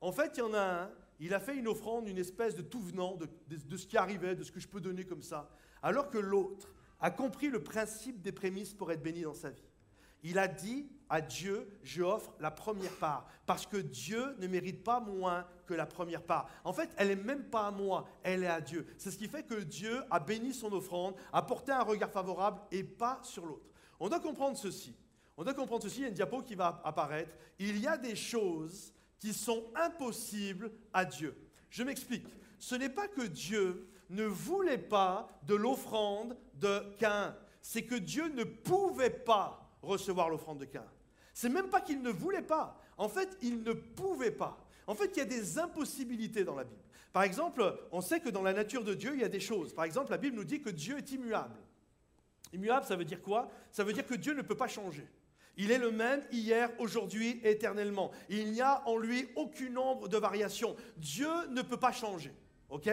[0.00, 0.90] En fait, il y en a un,
[1.20, 4.34] il a fait une offrande, une espèce de tout venant, de, de ce qui arrivait,
[4.34, 5.50] de ce que je peux donner comme ça.
[5.82, 9.68] Alors que l'autre a compris le principe des prémices pour être béni dans sa vie.
[10.24, 14.82] Il a dit à Dieu, je offre la première part, parce que Dieu ne mérite
[14.82, 16.48] pas moins que la première part.
[16.64, 18.86] En fait, elle n'est même pas à moi, elle est à Dieu.
[18.98, 22.60] C'est ce qui fait que Dieu a béni son offrande, a porté un regard favorable
[22.72, 23.66] et pas sur l'autre.
[24.00, 24.96] On doit comprendre ceci.
[25.36, 27.36] On doit comprendre ceci, il y a une diapo qui va apparaître.
[27.58, 31.36] Il y a des choses qui sont impossibles à Dieu.
[31.70, 32.26] Je m'explique.
[32.58, 38.28] Ce n'est pas que Dieu ne voulait pas de l'offrande de Cain, c'est que Dieu
[38.28, 40.84] ne pouvait pas recevoir l'offrande de Cain.
[41.32, 42.80] C'est même pas qu'il ne voulait pas.
[42.96, 44.64] En fait, il ne pouvait pas.
[44.86, 46.80] En fait, il y a des impossibilités dans la Bible.
[47.12, 49.72] Par exemple, on sait que dans la nature de Dieu, il y a des choses.
[49.72, 51.56] Par exemple, la Bible nous dit que Dieu est immuable.
[52.52, 53.50] Immuable, ça veut dire quoi?
[53.70, 55.06] Ça veut dire que Dieu ne peut pas changer.
[55.56, 58.10] Il est le même hier, aujourd'hui éternellement.
[58.28, 60.74] Il n'y a en lui aucune ombre de variation.
[60.96, 62.32] Dieu ne peut pas changer.
[62.70, 62.90] OK?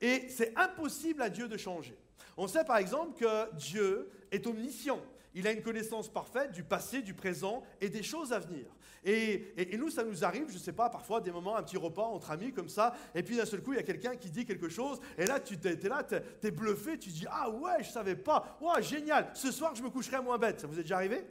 [0.00, 1.96] Et c'est impossible à Dieu de changer.
[2.36, 5.00] On sait par exemple que Dieu est omniscient.
[5.34, 8.66] Il a une connaissance parfaite du passé, du présent et des choses à venir.
[9.04, 12.02] Et, nous, ça nous arrive, je ne sais pas, parfois des moments, un petit repas
[12.02, 14.44] entre amis comme ça, et puis d'un seul coup, il y a quelqu'un qui dit
[14.44, 17.88] quelque chose, et là, tu es, là, tu es, bluffé, tu dis Ah ouais, je
[17.88, 20.60] ne savais pas, ouais, génial, ce soir, je me coucherai moins bête.
[20.60, 21.24] Ça vous est déjà arrivé?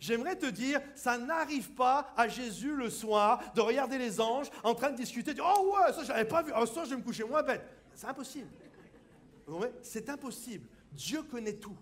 [0.00, 4.74] J'aimerais te dire, ça n'arrive pas à Jésus le soir de regarder les anges en
[4.74, 6.90] train de discuter, de dire Oh ouais, ça, je n'avais pas vu, oh, soir, je
[6.90, 7.62] vais me coucher moins bête.
[7.94, 8.48] C'est impossible.
[9.82, 10.66] C'est impossible.
[10.90, 11.76] Dieu connaît tout.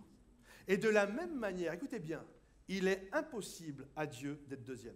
[0.71, 2.25] Et de la même manière, écoutez bien,
[2.69, 4.95] il est impossible à Dieu d'être deuxième.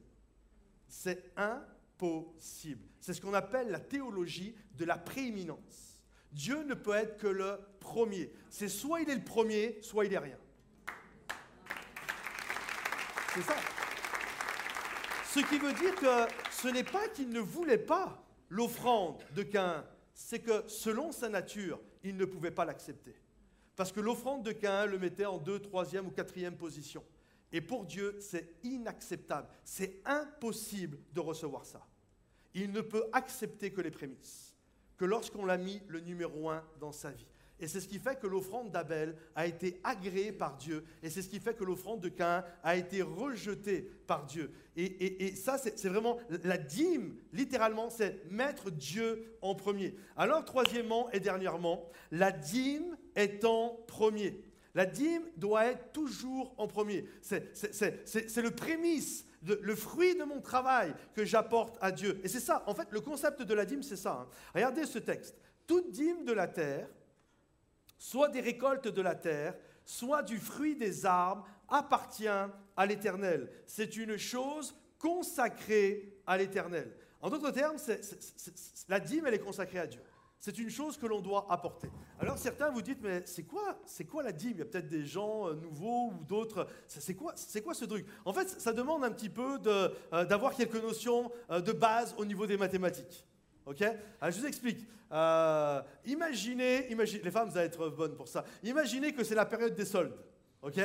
[0.86, 2.84] C'est impossible.
[3.00, 6.00] C'est ce qu'on appelle la théologie de la prééminence.
[6.30, 8.32] Dieu ne peut être que le premier.
[8.50, 10.38] C'est soit il est le premier, soit il est rien.
[13.34, 13.56] C'est ça.
[15.24, 19.84] Ce qui veut dire que ce n'est pas qu'il ne voulait pas l'offrande de Cain,
[20.14, 23.16] c'est que selon sa nature, il ne pouvait pas l'accepter.
[23.76, 27.02] Parce que l'offrande de Caïn le mettait en deux, troisième ou quatrième position.
[27.52, 29.48] Et pour Dieu, c'est inacceptable.
[29.64, 31.86] C'est impossible de recevoir ça.
[32.54, 34.54] Il ne peut accepter que les prémices,
[34.96, 37.26] que lorsqu'on l'a mis le numéro un dans sa vie.
[37.60, 40.84] Et c'est ce qui fait que l'offrande d'Abel a été agréée par Dieu.
[41.02, 44.52] Et c'est ce qui fait que l'offrande de Caïn a été rejetée par Dieu.
[44.76, 49.94] Et, ça, c'est vraiment la dîme, littéralement, c'est mettre Dieu en premier.
[50.16, 54.42] Alors, troisièmement et dernièrement, la dîme est en premier.
[54.74, 57.04] La dîme doit être toujours en premier.
[57.20, 62.20] C'est le prémisse, le fruit de mon travail que j'apporte à Dieu.
[62.24, 64.22] Et c'est ça, en fait, le concept de la dîme, c'est ça.
[64.22, 64.28] Hein.
[64.54, 65.36] Regardez ce texte.
[65.66, 66.88] Toute dîme de la terre
[67.98, 73.50] soit des récoltes de la terre, soit du fruit des arbres, appartient à l'Éternel.
[73.66, 76.92] C'est une chose consacrée à l'Éternel.
[77.20, 77.76] En d'autres termes,
[78.88, 80.02] la dîme, elle est consacrée à Dieu.
[80.44, 81.90] C'est une chose que l'on doit apporter.
[82.20, 84.50] Alors certains vous dites, mais c'est quoi, c'est quoi la dîme?
[84.50, 86.66] Il y a peut-être des gens euh, nouveaux ou d'autres.
[86.86, 88.04] C'est quoi, c'est quoi ce truc?
[88.26, 89.88] En fait, ça demande un petit peu euh,
[90.26, 93.26] d'avoir quelques notions euh, de base au niveau des mathématiques.
[93.64, 93.82] Ok?
[94.20, 94.86] Je vous explique.
[96.04, 98.44] Imaginez, imaginez, les femmes, vous allez être bonnes pour ça.
[98.62, 100.12] Imaginez que c'est la période des soldes.
[100.60, 100.78] Ok?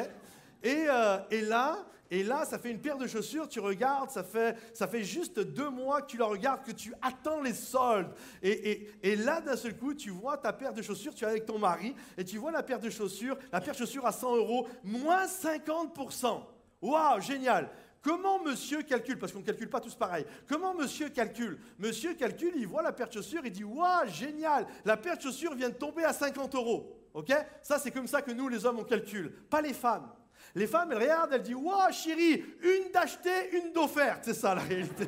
[0.64, 4.24] Et, euh, et, là, et là, ça fait une paire de chaussures, tu regardes, ça
[4.24, 8.12] fait, ça fait juste deux mois que tu la regardes, que tu attends les soldes.
[8.42, 11.60] Et là, d'un seul coup, tu vois ta paire de chaussures, tu es avec ton
[11.60, 14.68] mari, et tu vois la paire de chaussures, la paire de chaussures à 100 euros,
[14.84, 16.42] moins 50%.
[16.82, 17.70] Waouh, génial
[18.02, 20.26] Comment monsieur calcule Parce qu'on ne calcule pas tous pareil.
[20.48, 21.60] Comment monsieur calcule?
[21.78, 25.22] Monsieur calcule, il voit la paire de chaussures, il dit Waouh, génial La paire de
[25.22, 26.96] chaussures vient de tomber à 50 euros.
[27.14, 27.34] Ok?
[27.62, 29.32] Ça, c'est comme ça que nous, les hommes, on calcule.
[29.50, 30.10] Pas les femmes.
[30.56, 34.24] Les femmes, elles regardent, elles disent Waouh, chérie, une d'achetée, une d'offerte.
[34.24, 35.08] C'est ça la réalité.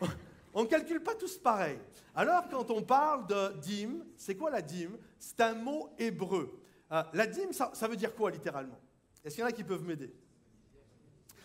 [0.54, 1.78] on ne calcule pas tous pareil.
[2.14, 4.96] Alors, quand on parle de dîme, c'est quoi la dîme?
[5.18, 6.60] C'est un mot hébreu.
[6.90, 8.78] Euh, la dîme, ça, veut dire quoi littéralement?
[9.24, 10.12] Est-ce qu'il y en a qui peuvent m'aider?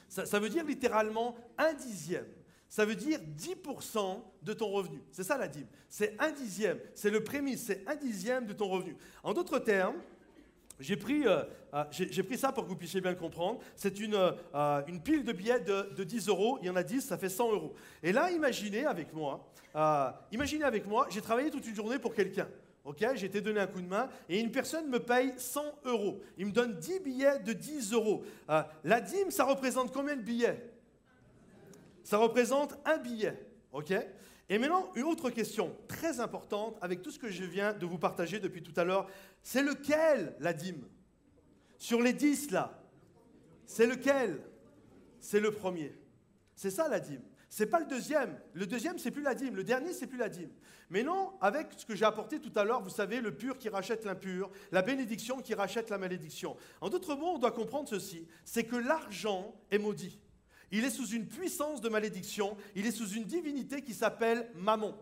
[0.10, 2.28] Ça, ça, veut dire littéralement un dixième.
[2.70, 5.02] Ça veut dire 10% de ton revenu.
[5.12, 5.68] C'est ça la dîme.
[5.88, 6.80] C'est un dixième.
[6.96, 7.66] C'est le prémisse.
[7.66, 8.98] C'est un dixième de ton revenu.
[9.24, 9.96] En d'autres termes,
[10.80, 11.84] j'ai pris, euh, euh,
[12.24, 13.60] pris, ça pour que vous puissiez bien comprendre.
[13.76, 16.60] C'est une, euh, une, pile de billets de, de, 10 euros.
[16.62, 17.74] Il y en a 10, ça fait 100 euros.
[18.04, 19.48] Et là, imaginez avec moi,
[20.32, 22.48] imaginez avec moi, j'ai travaillé toute une journée pour quelqu'un.
[22.86, 26.22] Ok, j'ai été donné un coup de main et une personne me paye 100 euros.
[26.38, 28.24] Il me donne 10 billets de 10 euros.
[28.84, 30.72] la dîme, ça représente combien de billets?
[32.04, 33.38] Ça représente un billet.
[33.74, 33.94] Ok?
[34.50, 37.98] Et maintenant, une autre question très importante avec tout ce que je viens de vous
[37.98, 39.10] partager depuis tout à l'heure,
[39.44, 40.88] c'est lequel la dîme?
[41.78, 42.82] Sur les dix là,
[43.66, 44.42] c'est lequel?
[45.20, 45.94] C'est le premier.
[46.56, 47.22] C'est ça la dîme.
[47.50, 48.38] C'est pas le deuxième.
[48.54, 49.56] Le deuxième, c'est plus la dîme.
[49.56, 50.52] Le dernier, c'est plus la dîme.
[50.90, 53.70] Mais non, avec ce que j'ai apporté tout à l'heure, vous savez, le pur qui
[53.70, 56.56] rachète l'impur, la bénédiction qui rachète la malédiction.
[56.82, 60.20] En d'autres mots, on doit comprendre ceci c'est que l'argent est maudit.
[60.72, 64.96] Il est sous une puissance de malédiction, il est sous une divinité qui s'appelle Mammon.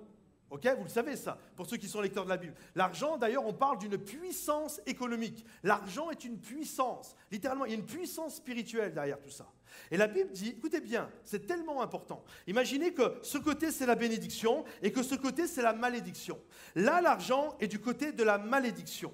[0.51, 2.53] Ok, vous le savez ça, pour ceux qui sont lecteurs de la Bible.
[2.75, 5.43] L'argent, d'ailleurs, on parle d'une puissance économique.
[5.63, 7.15] L'argent est une puissance.
[7.31, 9.51] Littéralement, il y a une puissance spirituelle derrière tout ça.
[9.89, 12.23] Et la Bible dit, écoutez bien, c'est tellement important.
[12.47, 16.39] Imaginez que ce côté, c'est la bénédiction et que ce côté, c'est la malédiction.
[16.75, 19.13] Là, l'argent est du côté de la malédiction.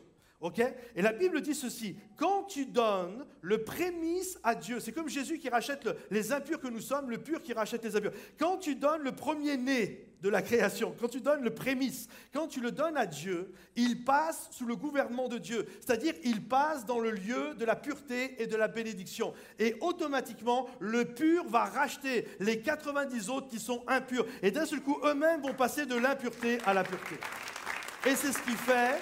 [0.95, 5.37] Et la Bible dit ceci, quand tu donnes le prémisse à Dieu, c'est comme Jésus
[5.37, 8.11] qui rachète les impurs que nous sommes, le pur qui rachète les impurs.
[8.39, 12.59] Quand tu donnes le premier-né de la création, quand tu donnes le prémisse, quand tu
[12.59, 15.67] le donnes à Dieu, il passe sous le gouvernement de Dieu.
[15.79, 19.33] C'est-à-dire, il passe dans le lieu de la pureté et de la bénédiction.
[19.59, 24.25] Et automatiquement, le pur va racheter les 90 autres qui sont impurs.
[24.41, 27.15] Et d'un seul coup, eux-mêmes vont passer de l'impureté à la pureté.
[28.07, 28.99] Et c'est ce qui fait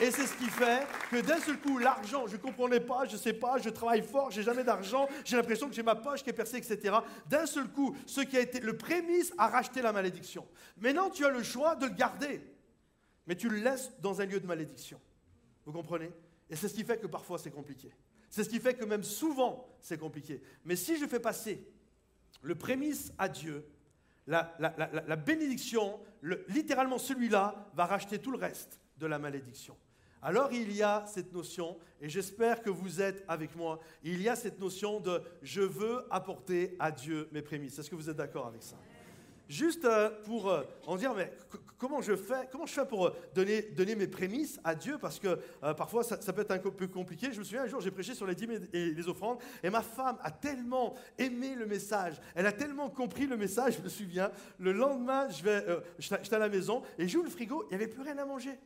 [0.00, 3.14] et c'est ce qui fait que d'un seul coup, l'argent, je ne comprenais pas, je
[3.14, 6.22] ne sais pas, je travaille fort, j'ai jamais d'argent, j'ai l'impression que j'ai ma poche
[6.22, 6.96] qui est percée, etc.
[7.26, 10.46] D'un seul coup, ce qui a été le prémisse a racheté la malédiction.
[10.76, 12.40] Maintenant, tu as le choix de le garder,
[13.26, 15.00] mais tu le laisses dans un lieu de malédiction.
[15.64, 16.10] Vous comprenez?
[16.48, 17.92] Et c'est ce qui fait que parfois c'est compliqué.
[18.30, 20.40] C'est ce qui fait que même souvent c'est compliqué.
[20.64, 21.66] Mais si je fais passer
[22.42, 23.66] le prémisse à Dieu,
[24.28, 29.76] la, bénédiction, le, littéralement celui-là, va racheter tout le reste de la malédiction.
[30.22, 34.28] Alors il y a cette notion, et j'espère que vous êtes avec moi, il y
[34.28, 37.78] a cette notion de je veux apporter à Dieu mes prémices.
[37.78, 38.76] Est-ce que vous êtes d'accord avec ça?
[39.48, 41.32] Juste euh, pour euh, en dire, mais
[41.78, 44.98] comment je fais, comment je fais pour euh, donner, mes prémices à Dieu?
[45.00, 45.38] Parce que
[45.74, 47.32] parfois ça, peut être un peu compliqué.
[47.32, 49.80] Je me souviens un jour, j'ai prêché sur les dîmes et les offrandes, et ma
[49.80, 54.30] femme a tellement aimé le message, elle a tellement compris le message, je me souviens.
[54.58, 55.64] Le lendemain, je vais,
[55.98, 58.58] j'étais à la maison et j'ouvre le frigo, il n'y avait plus rien à manger.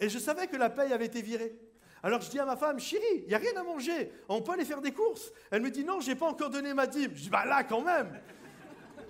[0.00, 1.58] Et je savais que la paye avait été virée.
[2.02, 4.52] Alors je dis à ma femme, chérie, il n'y a rien à manger, on peut
[4.52, 5.32] aller faire des courses.
[5.50, 7.10] Elle me dit, non, je n'ai pas encore donné ma dîme.
[7.14, 8.20] Je dis, bah là quand même.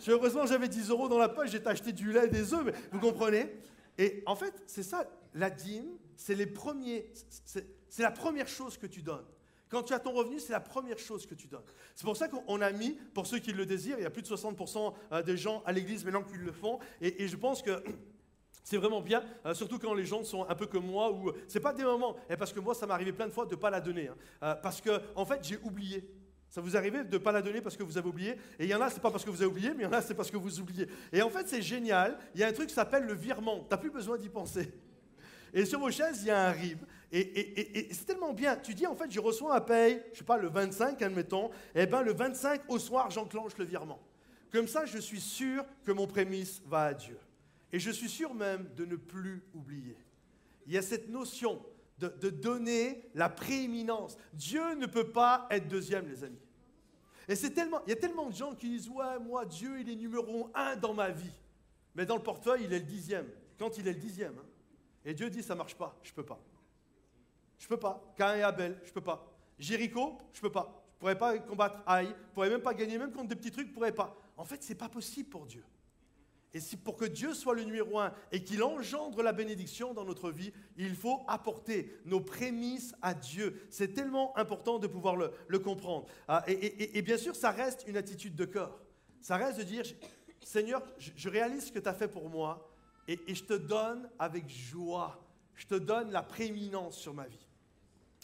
[0.06, 3.52] Heureusement, j'avais 10 euros dans la poche, j'ai acheté du lait, des œufs, vous comprenez
[3.98, 6.36] Et en fait, c'est ça, la dîme, c'est
[7.88, 9.24] c'est la première chose que tu donnes.
[9.68, 11.64] Quand tu as ton revenu, c'est la première chose que tu donnes.
[11.94, 14.22] C'est pour ça qu'on a mis, pour ceux qui le désirent, il y a plus
[14.22, 17.60] de 60% euh, des gens à l'église maintenant qui le font, et, et je pense
[17.60, 17.82] que
[18.68, 21.58] c'est vraiment bien, euh, surtout quand les gens sont un peu comme moi, ou c'est
[21.58, 23.56] pas des moments, et parce que moi ça m'est arrivé plein de fois de ne
[23.56, 24.16] pas la donner, hein.
[24.42, 26.06] euh, parce que en fait j'ai oublié.
[26.50, 28.32] Ça vous arrive de ne pas la donner parce que vous avez oublié?
[28.58, 29.86] Et il y en a, c'est pas parce que vous avez oublié, mais il y
[29.86, 30.86] en a, c'est parce que vous oubliez.
[31.12, 32.18] Et en fait, c'est génial.
[32.34, 33.60] Il y a un truc qui s'appelle le virement.
[33.60, 34.72] Tu n'as plus besoin d'y penser.
[35.52, 36.78] Et sur vos chaises, il y a un RIB.
[37.12, 38.56] Et, c'est tellement bien.
[38.56, 41.50] Tu dis, en fait, je reçois un paye, je sais pas, le 25, admettons.
[41.74, 44.00] Et eh bien, le 25, au soir, j'enclenche le virement.
[44.50, 47.18] Comme ça, je suis sûr que mon prémisse va à Dieu.
[47.72, 49.96] Et je suis sûr même de ne plus oublier.
[50.66, 51.64] Il y a cette notion
[51.98, 54.16] de, donner la prééminence.
[54.32, 56.38] Dieu ne peut pas être deuxième, les amis.
[57.26, 59.90] Et c'est tellement, il y a tellement de gens qui disent Ouais, moi, Dieu, il
[59.90, 61.34] est numéro un dans ma vie.
[61.94, 63.26] Mais dans le portefeuille, il est le dixième.
[63.58, 64.38] Quand il est le dixième.
[64.38, 64.46] Hein.
[65.04, 66.40] Et Dieu dit Ça marche pas, je peux pas.
[67.58, 68.00] Je peux pas.
[68.16, 69.30] Cain et Abel, je peux pas.
[69.58, 70.84] Jéricho, je peux pas.
[70.94, 73.68] Je pourrais pas combattre Aïe, je pourrais même pas gagner, même contre des petits trucs,
[73.68, 74.16] je pourrais pas.
[74.36, 75.64] En fait, c'est pas possible pour Dieu.
[76.54, 80.04] Et si pour que Dieu soit le numéro un et qu'il engendre la bénédiction dans
[80.04, 83.66] notre vie, il faut apporter nos prémices à Dieu.
[83.68, 86.06] C'est tellement important de pouvoir le, comprendre.
[86.26, 88.80] Ah, et, bien sûr, ça reste une attitude de cœur.
[89.20, 89.84] Ça reste de dire,
[90.42, 92.72] Seigneur, je, réalise ce que tu as fait pour moi
[93.06, 95.22] et, je te donne avec joie.
[95.54, 97.46] Je te donne la prééminence sur ma vie.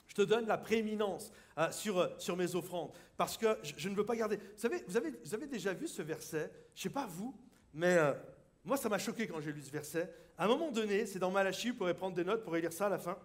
[0.07, 2.93] Je te donne la prééminence ah, sur, sur mes offrandes.
[3.18, 4.37] Parce que je, ne veux pas garder.
[4.37, 6.51] Vous savez, avez, vous avez déjà vu ce verset?
[6.75, 7.35] Je ne sais pas vous,
[7.75, 8.14] mais euh,
[8.64, 10.12] Moi, ça m'a choqué quand j'ai lu ce verset.
[10.39, 12.72] À un moment donné, c'est dans Malachie, vous pourrez prendre des notes, pour pourrez lire
[12.72, 13.18] ça à la fin,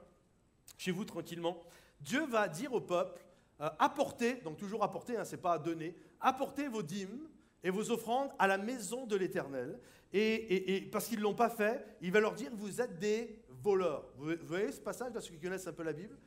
[0.77, 1.61] chez vous tranquillement.
[2.01, 3.21] Dieu va dire au peuple,
[3.61, 7.27] euh, apportez, donc toujours apporter, hein, ce n'est pas donner, apportez vos dîmes
[7.63, 9.79] et vos offrandes à la maison de l'Éternel.
[10.11, 14.05] Et, parce qu'ils ne l'ont pas fait, il va leur dire, vous êtes des voleurs.
[14.17, 16.17] Vous, voyez ce passage, là, ceux qui connaissent un peu la Bible?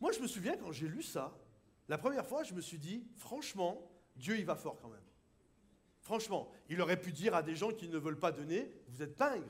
[0.00, 1.36] Moi, je me souviens, quand j'ai lu ça,
[1.88, 5.03] la première fois, je me suis dit, franchement, Dieu, il va fort quand même.
[6.04, 9.16] Franchement, il aurait pu dire à des gens qui ne veulent pas donner, vous êtes
[9.16, 9.42] pingres,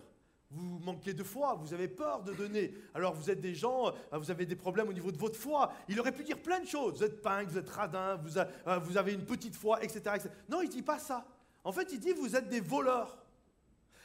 [0.50, 2.72] vous manquez de foi, vous avez peur de donner.
[2.94, 5.72] Alors vous êtes des gens, euh, vous avez des problèmes au niveau de votre foi.
[5.88, 6.98] Il aurait pu dire plein de choses.
[6.98, 10.68] Vous êtes pingres, vous êtes radins, vous, euh, avez une petite foi, etc., Non, il
[10.68, 11.26] ne dit pas ça.
[11.64, 13.18] En fait, il dit vous êtes des voleurs.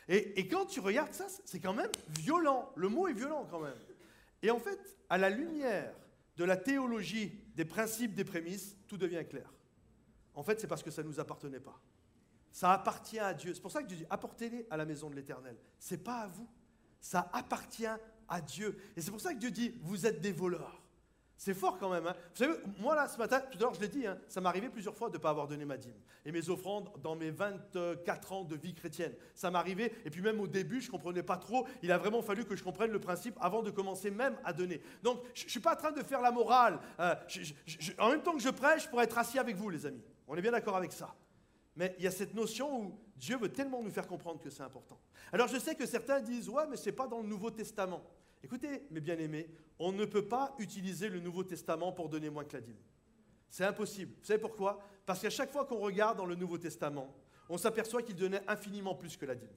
[0.08, 2.72] Et, et quand tu regardes ça, c'est quand même violent.
[2.76, 3.78] Le mot est violent quand même.
[4.42, 5.94] Et en fait, à la lumière
[6.36, 9.54] de la théologie, des principes, des prémices, tout devient clair.
[10.34, 11.80] En fait, c'est parce que ça ne nous appartenait pas.
[12.52, 13.54] Ça appartient à Dieu.
[13.54, 15.58] C'est pour ça que Dieu dit apportez-les à la maison de l'Éternel.
[15.80, 16.48] Ce n'est pas à vous.
[17.00, 17.86] Ça appartient
[18.28, 18.78] à Dieu.
[18.96, 20.80] Et c'est pour ça que Dieu dit vous êtes des voleurs.
[21.40, 22.06] C'est fort quand même.
[22.06, 22.16] Hein.
[22.36, 24.68] Vous savez, moi là, ce matin, tout à l'heure, je l'ai dit, hein, ça arrivé
[24.68, 25.96] plusieurs fois de ne pas avoir donné ma dîme.
[26.26, 29.14] Et mes offrandes dans mes 24 ans de vie chrétienne.
[29.36, 31.66] Ça arrivé, et puis même au début, je ne comprenais pas trop.
[31.82, 34.82] Il a vraiment fallu que je comprenne le principe avant de commencer même à donner.
[35.02, 36.78] Donc, je ne suis pas en train de faire la morale.
[37.00, 37.16] Euh,
[38.00, 40.04] en même temps que je prêche, pour être assis avec vous, les amis.
[40.28, 41.16] On est bien d'accord avec ça.
[41.80, 44.64] Mais il y a cette notion où Dieu veut tellement nous faire comprendre que c'est
[44.64, 45.00] important.
[45.32, 48.04] Alors je sais que certains disent, ouais, mais ce n'est pas dans le Nouveau Testament.
[48.44, 49.50] Écoutez, mes bien-aimés,
[49.80, 52.76] on ne peut pas utiliser le Nouveau Testament pour donner moins que la dîme.
[53.50, 54.12] C'est impossible.
[54.20, 54.82] Vous savez pourquoi?
[55.06, 57.16] Parce qu'à chaque fois qu'on regarde dans le Nouveau Testament,
[57.48, 59.48] on s'aperçoit qu'ils donnaient infiniment plus que la dîme.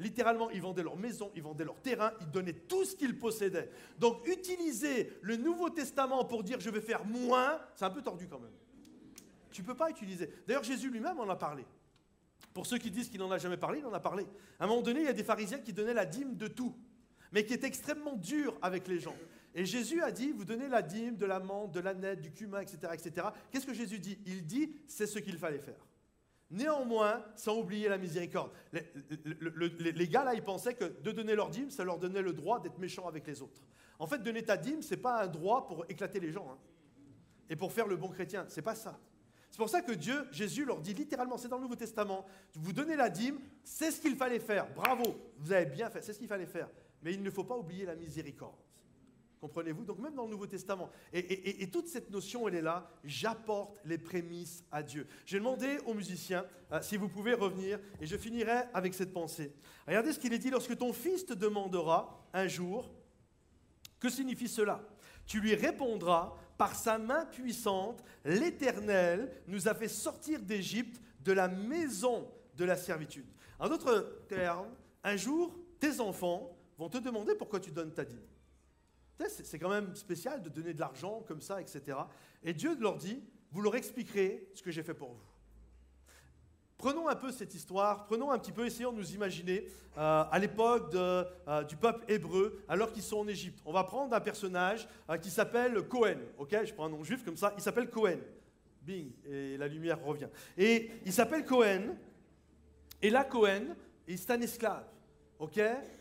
[0.00, 3.70] Littéralement, ils vendaient leur maison, ils vendaient leur terrain, ils donnaient tout ce qu'ils possédaient.
[4.00, 8.26] Donc utiliser le Nouveau Testament pour dire je vais faire moins, c'est un peu tordu
[8.26, 8.50] quand même.
[9.56, 10.28] Tu ne peux pas utiliser.
[10.46, 11.64] D'ailleurs, Jésus lui-même en a parlé.
[12.52, 14.26] Pour ceux qui disent qu'il n'en a jamais parlé, il en a parlé.
[14.60, 16.76] À un moment donné, il y a des pharisiens qui donnaient la dîme de tout,
[17.32, 19.16] mais qui étaient extrêmement durs avec les gens.
[19.54, 22.32] Et Jésus a dit, vous donnez la dîme de la menthe, de la nette, du
[22.32, 22.92] cumin, etc.
[22.92, 23.28] etc.
[23.50, 24.18] Qu'est-ce que Jésus dit?
[24.26, 25.86] Il dit, c'est ce qu'il fallait faire.
[26.50, 28.50] Néanmoins, sans oublier la miséricorde.
[28.74, 32.60] Les, gars, là, ils pensaient que de donner leur dîme, ça leur donnait le droit
[32.60, 33.62] d'être méchants avec les autres.
[33.98, 36.46] En fait, donner ta dîme, ce n'est pas un droit pour éclater les gens.
[36.52, 36.58] Hein.
[37.48, 38.98] Et pour faire le bon chrétien, c'est pas ça.
[39.50, 42.72] C'est pour ça que Dieu, Jésus leur dit littéralement, c'est dans le Nouveau Testament, vous
[42.72, 44.72] donnez la dîme, c'est ce qu'il fallait faire.
[44.74, 46.68] Bravo, vous avez bien fait, c'est ce qu'il fallait faire.
[47.02, 48.56] Mais il ne faut pas oublier la miséricorde.
[49.40, 50.90] Comprenez-vous Donc même dans le Nouveau Testament.
[51.12, 52.90] Et, toute cette notion, elle est là.
[53.04, 55.06] J'apporte les prémices à Dieu.
[55.24, 59.52] J'ai demandé aux musiciens euh, si vous pouvez revenir, et je finirai avec cette pensée.
[59.86, 62.90] Regardez ce qu'il est dit lorsque ton fils te demandera un jour,
[64.00, 64.82] que signifie cela?
[65.26, 71.48] Tu lui répondras, par sa main puissante, l'Éternel nous a fait sortir d'Égypte de la
[71.48, 73.26] maison de la servitude.
[73.58, 78.22] En d'autres termes, un jour, tes enfants vont te demander pourquoi tu donnes ta dîme.
[79.28, 81.98] C'est quand même spécial de donner de l'argent comme ça, etc.
[82.42, 85.24] Et Dieu leur dit, vous leur expliquerez ce que j'ai fait pour vous.
[86.78, 89.66] Prenons un peu cette histoire, prenons un petit peu, essayons de nous imaginer
[89.96, 91.24] euh, à l'époque euh,
[91.66, 93.60] du peuple hébreu, alors qu'ils sont en Égypte.
[93.64, 96.54] On va prendre un personnage euh, qui s'appelle Cohen, ok?
[96.64, 98.18] Je prends un nom juif comme ça, il s'appelle Cohen.
[98.82, 100.28] Bing, et la lumière revient.
[100.56, 101.96] Et il s'appelle Cohen,
[103.00, 103.74] et là, Cohen,
[104.06, 104.84] c'est un esclave.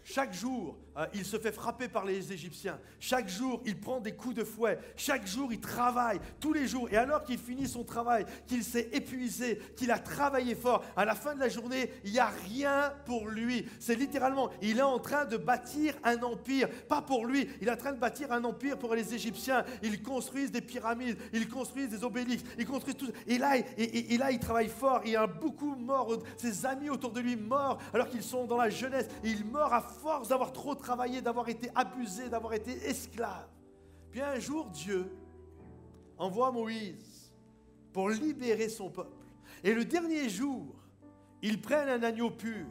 [0.07, 2.79] Chaque jour, euh, il se fait frapper par les Égyptiens.
[2.99, 4.77] Chaque jour, il prend des coups de fouet.
[4.95, 6.19] Chaque jour, il travaille.
[6.39, 6.87] Tous les jours.
[6.91, 11.15] Et alors qu'il finit son travail, qu'il s'est épuisé, qu'il a travaillé fort, à la
[11.15, 13.65] fin de la journée, il n'y a rien pour lui.
[13.79, 16.69] C'est littéralement, il est en train de bâtir un empire.
[16.87, 17.49] Pas pour lui.
[17.59, 19.65] Il est en train de bâtir un empire pour les Égyptiens.
[19.81, 21.17] Ils construisent des pyramides.
[21.33, 22.45] Ils construisent des obélisques.
[22.59, 23.11] Ils construisent tout.
[23.25, 25.01] Et là, et, là il travaille fort.
[25.03, 26.15] Il y a beaucoup mort.
[26.37, 29.81] Ses amis autour de lui morts alors qu'ils sont dans la jeunesse il meurt à
[29.95, 33.47] force d'avoir trop travaillé, d'avoir été abusé, d'avoir été esclave.
[34.11, 35.11] Puis un jour, Dieu
[36.17, 37.31] envoie Moïse
[37.91, 39.25] pour libérer son peuple.
[39.63, 40.75] Et le dernier jour,
[41.41, 42.65] ils prennent un agneau pur.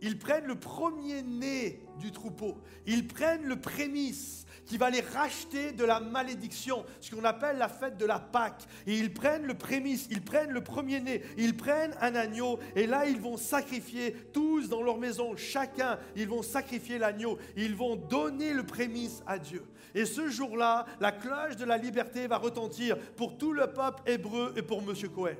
[0.00, 2.58] Ils prennent le premier-né du troupeau.
[2.86, 7.68] Ils prennent le prémisse qui va les racheter de la malédiction, ce qu'on appelle la
[7.68, 8.62] fête de la Pâque.
[8.86, 13.06] Et ils prennent le prémisse, ils prennent le premier-né, ils prennent un agneau, et là
[13.06, 18.52] ils vont sacrifier tous dans leur maison, chacun, ils vont sacrifier l'agneau, ils vont donner
[18.52, 19.64] le prémisse à Dieu.
[19.94, 24.52] Et ce jour-là, la cloche de la liberté va retentir pour tout le peuple hébreu
[24.56, 24.92] et pour M.
[25.14, 25.36] Cohen.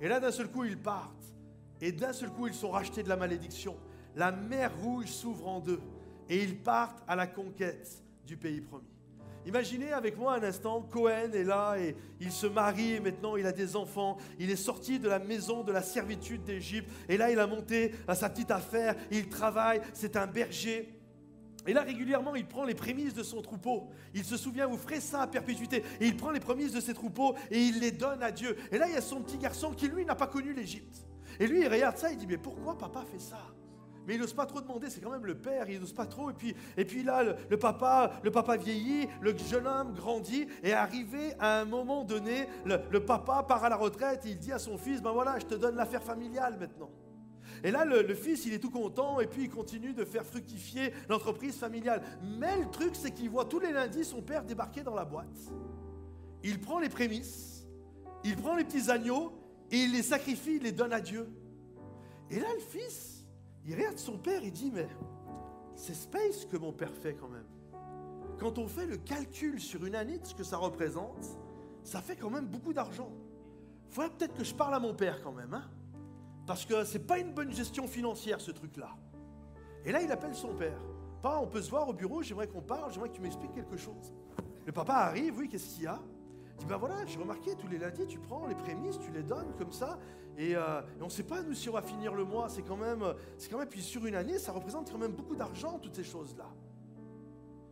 [0.00, 1.12] Et là, d'un seul coup, ils partent.
[1.80, 3.76] Et d'un seul coup, ils sont rachetés de la malédiction.
[4.16, 5.80] La mer rouge s'ouvre en deux
[6.28, 8.88] et ils partent à la conquête du pays promis.
[9.46, 13.44] Imaginez avec moi un instant, Cohen est là et il se marie et maintenant il
[13.44, 14.16] a des enfants.
[14.38, 17.92] Il est sorti de la maison de la servitude d'Égypte et là il a monté
[18.08, 20.94] à sa petite affaire, il travaille, c'est un berger.
[21.66, 23.88] Et là, régulièrement, il prend les prémices de son troupeau.
[24.12, 25.82] Il se souvient, vous ferez ça à perpétuité.
[25.98, 28.56] Et il prend les prémices de ses troupeaux et il les donne à Dieu.
[28.70, 31.06] Et là, il y a son petit garçon qui, lui, n'a pas connu l'Égypte.
[31.40, 33.38] Et lui, il regarde ça, il dit, mais pourquoi papa fait ça?
[34.06, 36.30] Mais il n'ose pas trop demander, c'est quand même le père, il n'ose pas trop.
[36.76, 41.60] Et puis, là, le, papa, le papa vieillit, le jeune homme grandit, et arrivé à
[41.60, 45.02] un moment donné, le, papa part à la retraite, et il dit à son fils,
[45.02, 46.90] ben voilà, je te donne l'affaire familiale maintenant.
[47.62, 50.24] Et là, le, le, fils, il est tout content, et puis il continue de faire
[50.24, 52.02] fructifier l'entreprise familiale.
[52.22, 55.38] Mais le truc, c'est qu'il voit tous les lundis son père débarquer dans la boîte.
[56.42, 57.66] Il prend les prémices,
[58.22, 59.32] il prend les petits agneaux,
[59.70, 61.26] et il les sacrifie, il les donne à Dieu.
[62.30, 63.13] Et là, le fils,
[63.66, 64.88] il regarde son père, il dit, mais
[65.74, 67.46] c'est space que mon père fait quand même.
[68.38, 71.38] Quand on fait le calcul sur une année de ce que ça représente,
[71.82, 73.10] ça fait quand même beaucoup d'argent.
[73.88, 75.64] Il faudrait peut-être que je parle à mon père quand même, hein
[76.46, 78.90] parce que c'est pas une bonne gestion financière ce truc-là.
[79.84, 80.78] Et là, il appelle son père.
[81.22, 83.76] Pas, on peut se voir au bureau, j'aimerais qu'on parle, j'aimerais que tu m'expliques quelque
[83.76, 84.12] chose.
[84.66, 86.00] Le papa arrive, oui, qu'est-ce qu'il y a?
[86.58, 89.52] Dit, ben voilà, j'ai remarqué, tous les lundis, tu prends les prémices, tu les donnes
[89.58, 89.98] comme ça,
[90.38, 92.48] euh, et, on ne sait pas, nous, si on va finir le mois.
[92.48, 93.04] C'est quand même,
[93.36, 96.04] c'est quand même, puis sur une année, ça représente quand même beaucoup d'argent, toutes ces
[96.04, 96.46] choses-là.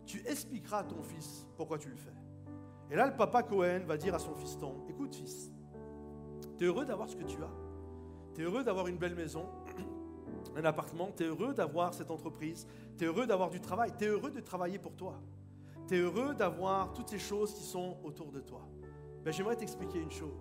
[0.06, 2.12] Tu expliqueras à ton fils pourquoi tu le fais.
[2.90, 5.50] Et là, le papa Cohen va dire à son fiston, écoute fils,
[6.58, 7.50] tu es heureux d'avoir ce que tu as.
[8.34, 9.46] Tu es heureux d'avoir une belle maison,
[10.56, 12.66] un appartement, tu es heureux d'avoir cette entreprise,
[12.98, 15.20] tu es heureux d'avoir du travail, tu es heureux de travailler pour toi.
[15.88, 18.68] Tu es heureux d'avoir toutes ces choses qui sont autour de toi.
[19.24, 20.40] Ben, j'aimerais t'expliquer une chose.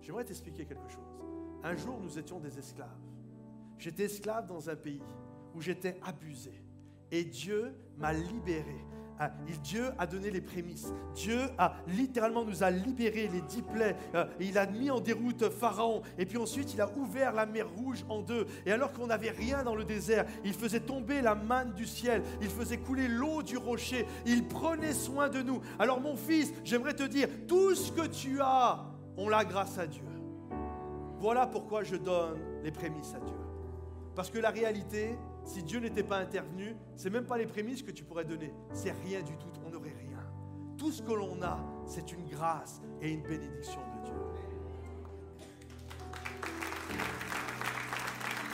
[0.00, 1.20] J'aimerais t'expliquer quelque chose.
[1.62, 2.88] Un jour, nous étions des esclaves.
[3.78, 5.02] J'étais esclave dans un pays
[5.54, 6.52] où j'étais abusé.
[7.10, 8.84] Et Dieu m'a libéré.
[9.62, 10.92] Dieu a donné les prémices.
[11.14, 13.96] Dieu a littéralement nous a libérés les dix plaies.
[14.14, 16.02] Euh, il a mis en déroute Pharaon.
[16.18, 18.46] Et puis ensuite, il a ouvert la mer rouge en deux.
[18.66, 22.22] Et alors qu'on n'avait rien dans le désert, il faisait tomber la manne du ciel.
[22.40, 24.06] Il faisait couler l'eau du rocher.
[24.26, 25.60] Il prenait soin de nous.
[25.78, 28.84] Alors mon fils, j'aimerais te dire, tout ce que tu as,
[29.16, 30.02] on l'a grâce à Dieu.
[31.18, 33.36] Voilà pourquoi je donne les prémices à Dieu.
[34.14, 35.16] Parce que la réalité,
[35.50, 38.54] si Dieu n'était pas intervenu, c'est même pas les prémices que tu pourrais donner.
[38.72, 39.48] C'est rien du tout.
[39.66, 40.24] On n'aurait rien.
[40.78, 44.14] Tout ce que l'on a, c'est une grâce et une bénédiction de Dieu.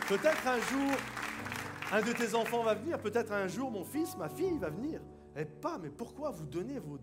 [0.09, 0.93] Peut-être un jour,
[1.93, 2.99] un de tes enfants va venir.
[2.99, 5.03] Peut-être un jour, mon fils, ma fille va venir.
[5.37, 6.99] Et pas, mais pourquoi vous donnez vos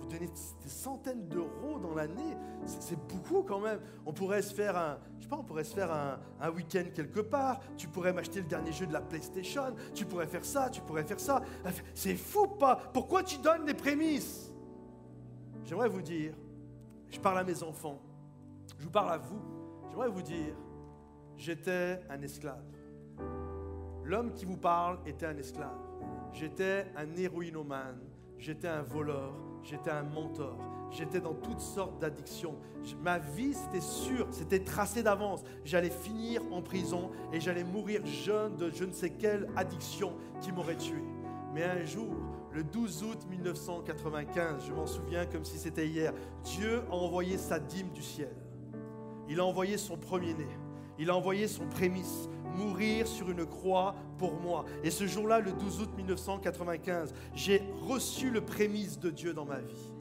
[0.00, 3.80] vous donnez des centaines d'euros dans l'année, c'est beaucoup quand même.
[4.06, 7.20] On pourrait se faire un, je sais pas, on pourrait se faire un, week-end quelque
[7.20, 7.60] part.
[7.76, 9.74] Tu pourrais m'acheter le dernier jeu de la PlayStation.
[9.94, 11.42] Tu pourrais faire ça, tu pourrais faire ça.
[11.94, 14.52] C'est fou pas Pourquoi tu donnes des prémices?
[15.64, 16.34] J'aimerais vous dire,
[17.10, 18.00] je parle à mes enfants,
[18.78, 19.40] je vous parle à vous.
[19.90, 20.54] J'aimerais vous dire,
[21.36, 22.64] j'étais un esclave.
[24.04, 25.78] L'homme qui vous parle était un esclave.
[26.32, 28.00] J'étais un héroïnomane.
[28.38, 30.56] J'étais un voleur j'étais un mentor,
[30.90, 32.56] j'étais dans toutes sortes d'addictions.
[33.02, 35.42] Ma vie, c'était sûr, c'était tracé d'avance.
[35.64, 40.52] J'allais finir en prison et j'allais mourir jeune de je ne sais quelle addiction qui
[40.52, 41.02] m'aurait tué.
[41.52, 42.14] Mais un jour,
[42.52, 46.12] le 12 août 1995, je m'en souviens comme si c'était hier,
[46.44, 48.34] Dieu a envoyé sa dîme du ciel.
[49.28, 50.48] Il a envoyé son premier-né.
[50.98, 54.64] Il a envoyé son prémisse mourir sur une croix pour moi.
[54.82, 59.60] Et ce jour-là, le 12 août 1995, j'ai reçu le prémisse de Dieu dans ma
[59.60, 59.92] vie.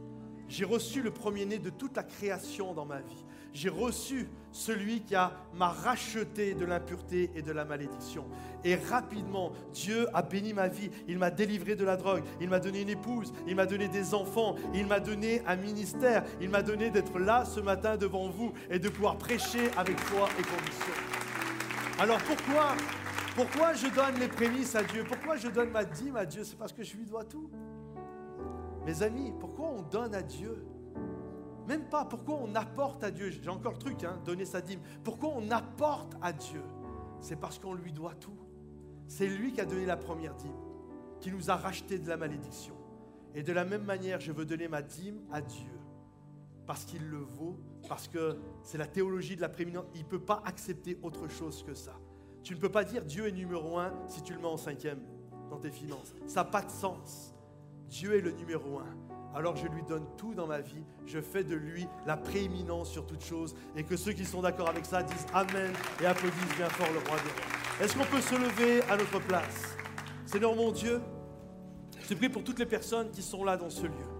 [0.50, 3.26] J'ai reçu le premier-né de toute la création dans ma vie.
[3.54, 5.14] J'ai reçu celui qui
[5.56, 8.26] m'a racheté de l'impureté et de la malédiction.
[8.64, 10.90] Et rapidement, Dieu a béni ma vie.
[11.08, 12.24] Il m'a délivré de la drogue.
[12.42, 13.34] Il m'a donné une épouse.
[13.48, 14.56] Il m'a donné des enfants.
[14.74, 16.24] Il m'a donné un ministère.
[16.42, 20.30] Il m'a donné d'être là ce matin devant vous et de pouvoir prêcher avec foi
[20.40, 21.19] et conviction.
[22.00, 22.76] Alors pourquoi,
[23.36, 25.04] pourquoi je donne les prémices à Dieu?
[25.06, 26.46] Pourquoi je donne ma dîme à Dieu?
[26.46, 27.50] C'est parce que je lui dois tout.
[28.86, 30.66] Mes amis, pourquoi on donne à Dieu?
[31.68, 33.30] Même pas pourquoi on apporte à Dieu?
[33.30, 34.80] J'ai encore le truc, hein, donner sa dîme.
[35.04, 36.64] Pourquoi on apporte à Dieu?
[37.20, 38.38] C'est parce qu'on lui doit tout.
[39.08, 40.56] C'est lui qui a donné la première dîme,
[41.20, 42.76] qui nous a racheté de la malédiction.
[43.36, 45.70] Et de la même manière, je veux donner ma dîme à Dieu
[46.66, 47.60] parce qu'il le vaut,
[47.90, 49.86] parce que c'est la théologie de la prééminence.
[49.96, 52.00] Il ne peut pas accepter autre chose que ça.
[52.44, 55.00] Tu ne peux pas dire Dieu est numéro un si tu le mets en cinquième
[55.50, 56.14] dans tes finances.
[56.28, 57.34] Ça n'a pas de sens.
[57.88, 59.36] Dieu est le numéro un.
[59.36, 60.84] Alors je lui donne tout dans ma vie.
[61.08, 63.56] Je fais de lui la prééminence sur toute chose.
[63.76, 67.00] Et que ceux qui sont d'accord avec ça disent Amen et applaudissent bien fort le
[67.00, 67.82] roi des rois.
[67.82, 69.76] Est-ce qu'on peut se lever à notre place?
[70.26, 71.02] Seigneur mon Dieu,
[72.00, 74.20] je te prie pour toutes les personnes qui sont là dans ce lieu.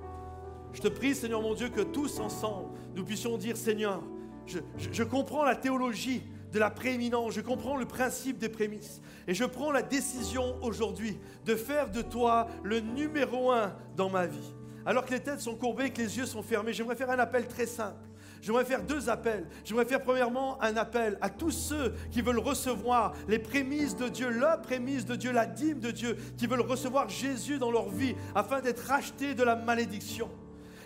[0.74, 2.70] Je te prie, Seigneur mon Dieu, que tous ensemble,
[3.00, 4.04] nous puissions dire, Seigneur,
[4.46, 6.22] je, comprends la théologie
[6.52, 9.02] de la prééminence, je comprends le principe des prémices.
[9.28, 14.28] Et je prends la décision aujourd'hui de faire de toi le numéro un dans ma
[14.28, 14.54] vie.
[14.86, 17.20] Alors que les têtes sont courbées et que les yeux sont fermés, j'aimerais faire un
[17.20, 18.06] appel très simple.
[18.42, 19.48] J'aimerais faire deux appels.
[19.64, 24.30] J'aimerais faire premièrement un appel à tous ceux qui veulent recevoir les prémices de Dieu,
[24.30, 28.16] la prémisse de Dieu, la dîme de Dieu, qui veulent recevoir Jésus dans leur vie
[28.36, 30.30] afin d'être rachetés de la malédiction.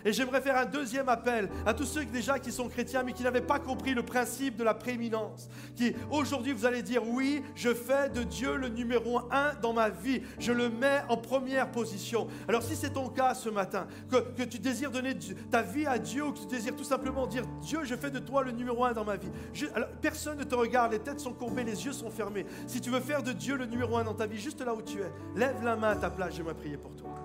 [0.04, 3.22] Et j'aimerais faire un deuxième appel à tous ceux déjà qui sont chrétiens mais qui
[3.22, 5.48] n'avaient pas compris le principe de la prééminence.
[5.76, 9.88] Qui aujourd'hui vous allez dire oui, je fais de Dieu le numéro un dans ma
[9.88, 10.22] vie.
[10.38, 12.28] Je le mets en première position.
[12.48, 15.16] Alors si c'est ton cas ce matin, que, tu désires donner
[15.50, 18.18] ta vie à Dieu ou que tu désires tout simplement dire Dieu, je fais de
[18.18, 19.30] toi le numéro un dans ma vie.
[19.74, 22.46] alors, personne ne te regarde, les têtes sont courbées, les yeux sont fermés.
[22.66, 24.82] Si tu veux faire de Dieu le numéro un dans ta vie, juste là où
[24.82, 27.23] tu es, lève la main à ta place, j'aimerais prier pour toi.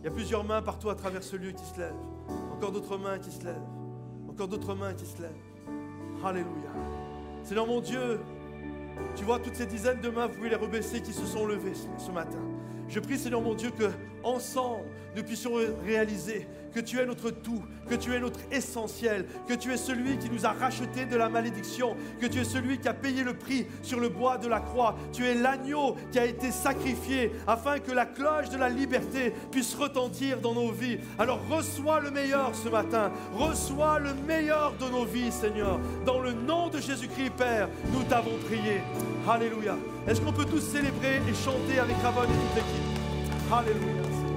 [0.00, 1.92] Il y a plusieurs mains partout à travers ce lieu qui se lèvent.
[2.52, 3.56] Encore d'autres mains qui se lèvent.
[4.28, 6.24] Encore d'autres mains qui se lèvent.
[6.24, 6.70] Alléluia.
[7.42, 8.20] Seigneur mon Dieu,
[9.16, 11.72] tu vois toutes ces dizaines de mains, vous pouvez les rebaisser qui se sont levées
[11.74, 12.38] ce matin.
[12.88, 13.90] Je prie Seigneur mon Dieu que
[14.22, 14.84] ensemble
[15.18, 15.54] nous puissions
[15.84, 20.16] réaliser que tu es notre tout, que tu es notre essentiel, que tu es celui
[20.18, 23.34] qui nous a rachetés de la malédiction, que tu es celui qui a payé le
[23.34, 24.94] prix sur le bois de la croix.
[25.12, 29.74] Tu es l'agneau qui a été sacrifié afin que la cloche de la liberté puisse
[29.74, 30.98] retentir dans nos vies.
[31.18, 35.80] Alors reçois le meilleur ce matin, reçois le meilleur de nos vies, Seigneur.
[36.06, 38.82] Dans le nom de Jésus-Christ, Père, nous t'avons prié.
[39.28, 39.76] Alléluia.
[40.06, 43.52] Est-ce qu'on peut tous célébrer et chanter avec Ravon et toute l'équipe?
[43.52, 44.27] Alléluia.